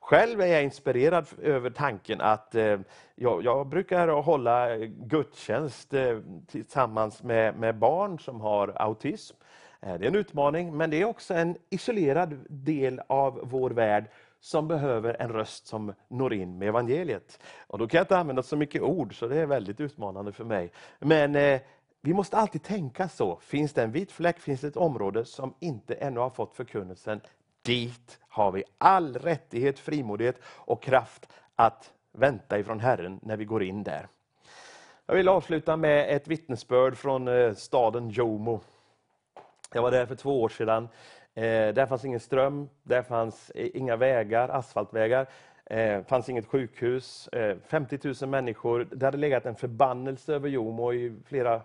Själv 0.00 0.40
är 0.40 0.46
jag 0.46 0.64
inspirerad 0.64 1.26
över 1.42 1.70
tanken 1.70 2.20
att 2.20 2.54
eh, 2.54 2.80
jag, 3.14 3.44
jag, 3.44 3.66
brukar 3.66 4.08
hålla 4.08 4.76
gudstjänst 4.86 5.94
eh, 5.94 6.18
tillsammans 6.46 7.22
med, 7.22 7.58
med 7.58 7.78
barn 7.78 8.18
som 8.18 8.40
har 8.40 8.72
autism. 8.76 9.36
Eh, 9.80 9.94
det 9.94 10.04
är 10.04 10.08
en 10.08 10.16
utmaning, 10.16 10.76
men 10.76 10.90
det 10.90 11.00
är 11.00 11.04
också 11.04 11.34
en 11.34 11.56
isolerad 11.70 12.38
del 12.48 13.00
av 13.06 13.40
vår 13.42 13.70
värld 13.70 14.04
som 14.40 14.68
behöver 14.68 15.16
en 15.22 15.32
röst 15.32 15.66
som 15.66 15.92
når 16.08 16.34
in 16.34 16.58
med 16.58 16.68
evangeliet. 16.68 17.40
Och 17.66 17.78
Då 17.78 17.88
kan 17.88 17.98
jag 17.98 18.04
inte 18.04 18.18
använda 18.18 18.42
så 18.42 18.56
mycket 18.56 18.82
ord, 18.82 19.18
så 19.18 19.26
det 19.26 19.36
är 19.36 19.46
väldigt 19.46 19.80
utmanande 19.80 20.32
för 20.32 20.44
mig. 20.44 20.72
Men 20.98 21.36
eh, 21.36 21.60
vi 22.00 22.14
måste 22.14 22.36
alltid 22.36 22.62
tänka 22.62 23.08
så. 23.08 23.36
Finns 23.36 23.72
det 23.72 23.82
en 23.82 23.92
vit 23.92 24.12
fläck, 24.12 24.40
finns 24.40 24.60
det 24.60 24.68
ett 24.68 24.76
område 24.76 25.24
som 25.24 25.54
inte 25.60 25.94
ännu 25.94 26.20
har 26.20 26.30
fått 26.30 26.56
förkunnelsen, 26.56 27.20
dit 27.62 28.18
har 28.28 28.52
vi 28.52 28.64
all 28.78 29.14
rättighet, 29.16 29.78
frimodighet 29.78 30.36
och 30.44 30.82
kraft 30.82 31.28
att 31.56 31.92
vänta 32.12 32.58
ifrån 32.58 32.80
Herren 32.80 33.20
när 33.22 33.36
vi 33.36 33.44
går 33.44 33.62
in 33.62 33.82
där. 33.82 34.08
Jag 35.06 35.14
vill 35.14 35.28
avsluta 35.28 35.76
med 35.76 36.16
ett 36.16 36.28
vittnesbörd 36.28 36.96
från 36.96 37.28
eh, 37.28 37.54
staden 37.54 38.10
Jomo. 38.10 38.60
Jag 39.72 39.82
var 39.82 39.90
där 39.90 40.06
för 40.06 40.14
två 40.14 40.42
år 40.42 40.48
sedan. 40.48 40.88
Eh, 41.34 41.42
där 41.74 41.86
fanns 41.86 42.04
ingen 42.04 42.20
ström, 42.20 42.68
där 42.82 43.02
fanns 43.02 43.50
eh, 43.50 43.68
inga 43.74 43.96
vägar, 43.96 44.48
asfaltvägar. 44.48 45.26
Det 45.64 46.08
fanns 46.08 46.28
inget 46.28 46.46
sjukhus, 46.46 47.28
50 47.66 47.98
000 48.20 48.30
människor. 48.30 48.88
Det 48.92 49.06
hade 49.06 49.18
legat 49.18 49.46
en 49.46 49.54
förbannelse 49.54 50.34
över 50.34 50.48
Jomo 50.48 50.92
i 50.92 51.16
flera 51.26 51.62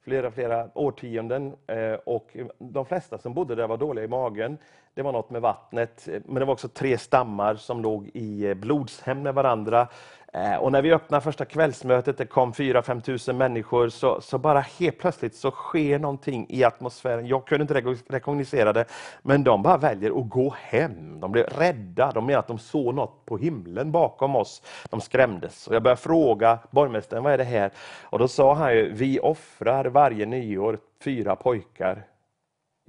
flera, 0.00 0.30
flera 0.30 0.68
årtionden. 0.74 1.56
Och 2.04 2.36
de 2.58 2.86
flesta 2.86 3.18
som 3.18 3.34
bodde 3.34 3.54
där 3.54 3.66
var 3.66 3.76
dåliga 3.76 4.04
i 4.04 4.08
magen. 4.08 4.58
Det 4.94 5.02
var 5.02 5.12
något 5.12 5.30
med 5.30 5.42
vattnet, 5.42 6.08
eh, 6.08 6.20
men 6.24 6.34
det 6.34 6.44
var 6.44 6.52
också 6.52 6.68
tre 6.68 6.98
stammar 6.98 7.54
som 7.54 7.82
låg 7.82 8.10
i 8.14 8.46
eh, 8.46 8.54
blodshem 8.54 9.22
med 9.22 9.34
varandra. 9.34 9.88
Eh, 10.32 10.56
och 10.56 10.72
när 10.72 10.82
vi 10.82 10.92
öppnade 10.92 11.24
första 11.24 11.44
kvällsmötet, 11.44 12.18
det 12.18 12.26
kom 12.26 12.52
4-5 12.52 13.00
tusen 13.00 13.36
människor, 13.36 13.88
så, 13.88 14.20
så 14.20 14.38
bara 14.38 14.60
helt 14.60 14.98
plötsligt 14.98 15.34
så 15.34 15.50
sker 15.50 15.98
någonting 15.98 16.46
i 16.48 16.64
atmosfären. 16.64 17.26
Jag 17.26 17.46
kunde 17.46 17.62
inte 17.62 17.94
rekognosera 18.08 18.72
det, 18.72 18.84
men 19.22 19.44
de 19.44 19.62
bara 19.62 19.76
väljer 19.76 20.20
att 20.20 20.28
gå 20.28 20.54
hem. 20.58 21.20
De 21.20 21.32
blev 21.32 21.46
rädda, 21.46 22.12
de 22.14 22.26
menar 22.26 22.38
att 22.38 22.48
de 22.48 22.58
såg 22.58 22.94
något 22.94 23.26
på 23.26 23.38
himlen 23.38 23.92
bakom 23.92 24.36
oss. 24.36 24.62
De 24.90 25.00
skrämdes. 25.00 25.66
Och 25.66 25.74
jag 25.74 25.82
började 25.82 26.00
fråga 26.00 26.58
borgmästaren, 26.70 27.22
vad 27.22 27.32
är 27.32 27.38
det 27.38 27.44
här? 27.44 27.70
Och 28.02 28.18
då 28.18 28.28
sa 28.28 28.54
han 28.54 28.74
ju, 28.74 28.92
vi 28.92 29.20
offrar 29.20 29.84
varje 29.84 30.26
nyår 30.26 30.78
fyra 31.04 31.36
pojkar 31.36 32.06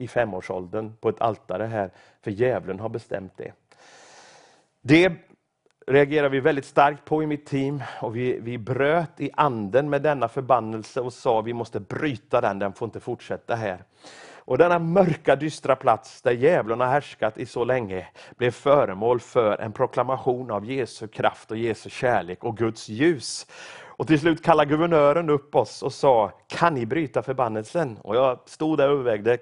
i 0.02 0.08
femårsåldern 0.08 0.94
på 1.02 1.10
ett 1.10 1.22
altare 1.22 1.64
här, 1.64 1.92
för 2.22 2.32
djävulen 2.32 2.80
har 2.80 2.90
bestämt 2.90 3.34
det. 3.38 3.54
Det 4.82 5.14
reagerar 5.88 6.30
vi 6.30 6.40
väldigt 6.40 6.66
starkt 6.66 7.06
på 7.06 7.24
i 7.24 7.28
mitt 7.28 7.46
team 7.46 7.84
och 8.02 8.16
vi, 8.16 8.40
vi 8.40 8.58
bröt 8.58 9.22
i 9.22 9.30
anden 9.34 9.90
med 9.90 10.02
denna 10.02 10.28
förbannelse 10.28 11.02
och 11.02 11.14
sa 11.14 11.42
vi 11.42 11.54
måste 11.54 11.80
bryta 11.80 12.42
den, 12.42 12.60
den 12.60 12.74
får 12.74 12.86
inte 12.86 13.00
fortsätta 13.00 13.56
här. 13.56 13.84
Och 14.46 14.58
denna 14.58 14.80
mörka, 14.80 15.36
dystra 15.36 15.76
plats 15.76 16.22
där 16.22 16.32
djävulen 16.32 16.80
har 16.80 16.88
härskat 16.88 17.38
i 17.38 17.46
så 17.46 17.64
länge 17.64 18.08
blev 18.38 18.52
föremål 18.52 19.20
för 19.20 19.62
en 19.62 19.72
proklamation 19.72 20.52
av 20.52 20.66
Jesu 20.66 21.08
kraft 21.08 21.52
och 21.52 21.58
Jesu 21.58 21.90
kärlek 21.90 22.44
och 22.44 22.58
Guds 22.58 22.90
ljus. 22.90 23.48
Och 24.02 24.08
till 24.08 24.20
slut 24.20 24.44
kallade 24.44 24.70
guvernören 24.70 25.30
upp 25.30 25.56
oss 25.56 25.84
och 25.84 25.94
sa, 25.94 26.32
kan 26.48 26.74
ni 26.74 26.86
bryta 26.86 27.22
förbannelsen? 27.22 27.98
Och 28.02 28.16
jag 28.16 28.40
stod 28.46 28.78
där 28.78 28.88
och 28.88 28.94
övervägde, 28.94 29.38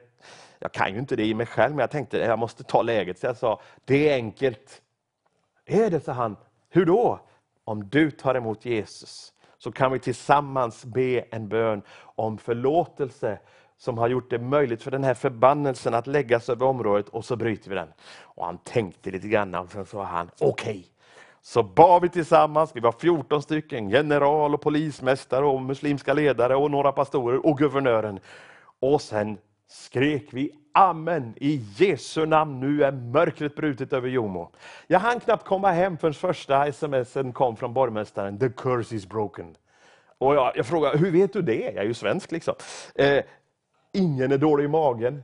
jag 0.59 0.71
kan 0.71 0.93
ju 0.93 0.99
inte 0.99 1.15
det 1.15 1.25
i 1.25 1.33
mig 1.33 1.45
själv, 1.45 1.75
men 1.75 1.79
jag 1.79 1.91
tänkte 1.91 2.17
jag 2.17 2.39
måste 2.39 2.63
ta 2.63 2.81
läget. 2.81 3.19
Så 3.19 3.25
jag 3.25 3.37
sa, 3.37 3.61
det 3.85 4.09
är 4.09 4.15
enkelt. 4.15 4.81
Är 5.65 5.89
det, 5.89 5.99
sa 5.99 6.11
han. 6.11 6.35
Hur 6.69 6.85
då? 6.85 7.19
Om 7.63 7.89
du 7.89 8.11
tar 8.11 8.35
emot 8.35 8.65
Jesus 8.65 9.33
så 9.57 9.71
kan 9.71 9.91
vi 9.91 9.99
tillsammans 9.99 10.85
be 10.85 11.19
en 11.31 11.47
bön 11.47 11.81
om 11.99 12.37
förlåtelse 12.37 13.39
som 13.77 13.97
har 13.97 14.07
gjort 14.07 14.29
det 14.29 14.39
möjligt 14.39 14.83
för 14.83 14.91
den 14.91 15.03
här 15.03 15.13
förbannelsen 15.13 15.93
att 15.93 16.07
läggas 16.07 16.49
över 16.49 16.65
området 16.65 17.09
och 17.09 17.25
så 17.25 17.35
bryter 17.35 17.69
vi 17.69 17.75
den. 17.75 17.87
Och 18.21 18.45
Han 18.45 18.57
tänkte 18.57 19.11
lite 19.11 19.27
grann 19.27 19.55
och 19.55 19.71
sen 19.71 19.85
sa 19.85 20.03
han 20.03 20.29
okej. 20.39 20.71
Okay. 20.71 20.83
Så 21.41 21.63
bad 21.63 22.01
vi 22.01 22.09
tillsammans, 22.09 22.71
vi 22.73 22.79
var 22.79 22.91
14 22.91 23.41
stycken, 23.41 23.89
general 23.89 24.53
och 24.53 24.61
polismästare 24.61 25.45
och 25.45 25.61
muslimska 25.61 26.13
ledare 26.13 26.55
och 26.55 26.71
några 26.71 26.91
pastorer 26.91 27.45
och 27.45 27.57
guvernören. 27.57 28.19
Och 28.79 29.01
sen 29.01 29.37
skrek 29.69 30.27
vi 30.31 30.51
Amen, 30.73 31.33
i 31.37 31.61
Jesu 31.77 32.25
namn, 32.25 32.59
nu 32.59 32.83
är 32.83 32.91
mörkret 32.91 33.55
brutet 33.55 33.93
över 33.93 34.09
Jomo. 34.09 34.51
Jag 34.87 34.99
hann 34.99 35.19
knappt 35.19 35.45
komma 35.45 35.71
hem 35.71 35.97
förrän 35.97 36.13
första 36.13 36.71
smsen 36.71 37.33
kom 37.33 37.55
från 37.55 37.73
borgmästaren, 37.73 38.39
the 38.39 38.49
curse 38.49 38.95
is 38.95 39.09
broken. 39.09 39.55
Och 40.17 40.35
jag, 40.35 40.51
jag 40.55 40.65
frågade, 40.65 40.97
hur 40.97 41.11
vet 41.11 41.33
du 41.33 41.41
det? 41.41 41.61
Jag 41.61 41.75
är 41.75 41.83
ju 41.83 41.93
svensk 41.93 42.31
liksom. 42.31 42.55
Eh, 42.95 43.23
ingen 43.93 44.31
är 44.31 44.37
dålig 44.37 44.65
i 44.65 44.67
magen. 44.67 45.23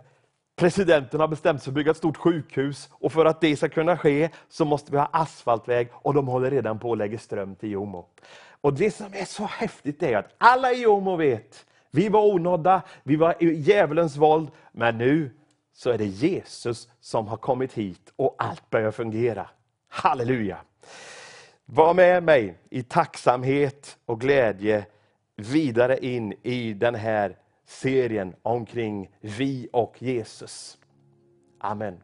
Presidenten 0.55 1.19
har 1.19 1.27
bestämt 1.27 1.61
sig 1.61 1.65
för 1.65 1.71
att 1.71 1.75
bygga 1.75 1.91
ett 1.91 1.97
stort 1.97 2.17
sjukhus 2.17 2.89
och 2.91 3.11
för 3.11 3.25
att 3.25 3.41
det 3.41 3.55
ska 3.55 3.69
kunna 3.69 3.97
ske 3.97 4.29
så 4.49 4.65
måste 4.65 4.91
vi 4.91 4.97
ha 4.97 5.09
asfaltväg 5.13 5.89
och 5.93 6.13
de 6.13 6.27
håller 6.27 6.51
redan 6.51 6.79
på 6.79 6.91
att 6.91 6.97
lägga 6.97 7.17
ström 7.17 7.55
till 7.55 7.71
Jomo. 7.71 8.05
Och 8.61 8.73
det 8.73 8.91
som 8.91 9.13
är 9.13 9.25
så 9.25 9.45
häftigt 9.45 10.03
är 10.03 10.17
att 10.17 10.35
alla 10.37 10.71
i 10.71 10.81
Jomo 10.81 11.15
vet 11.15 11.65
vi 11.95 12.09
var 12.09 12.33
onådda, 12.33 12.81
vi 13.03 13.15
var 13.15 13.43
i 13.43 13.53
djävulens 13.53 14.17
våld, 14.17 14.51
men 14.71 14.97
nu 14.97 15.31
så 15.73 15.89
är 15.89 15.97
det 15.97 16.05
Jesus 16.05 16.89
som 16.99 17.27
har 17.27 17.37
kommit 17.37 17.73
hit 17.73 18.13
och 18.15 18.35
allt 18.37 18.69
börjar 18.69 18.91
fungera. 18.91 19.49
Halleluja! 19.87 20.57
Var 21.65 21.93
med 21.93 22.23
mig 22.23 22.57
i 22.69 22.83
tacksamhet 22.83 23.97
och 24.05 24.21
glädje 24.21 24.85
vidare 25.35 25.97
in 25.97 26.33
i 26.43 26.73
den 26.73 26.95
här 26.95 27.37
serien 27.65 28.35
omkring 28.41 29.09
vi 29.21 29.67
och 29.73 30.01
Jesus. 30.01 30.77
Amen. 31.59 31.97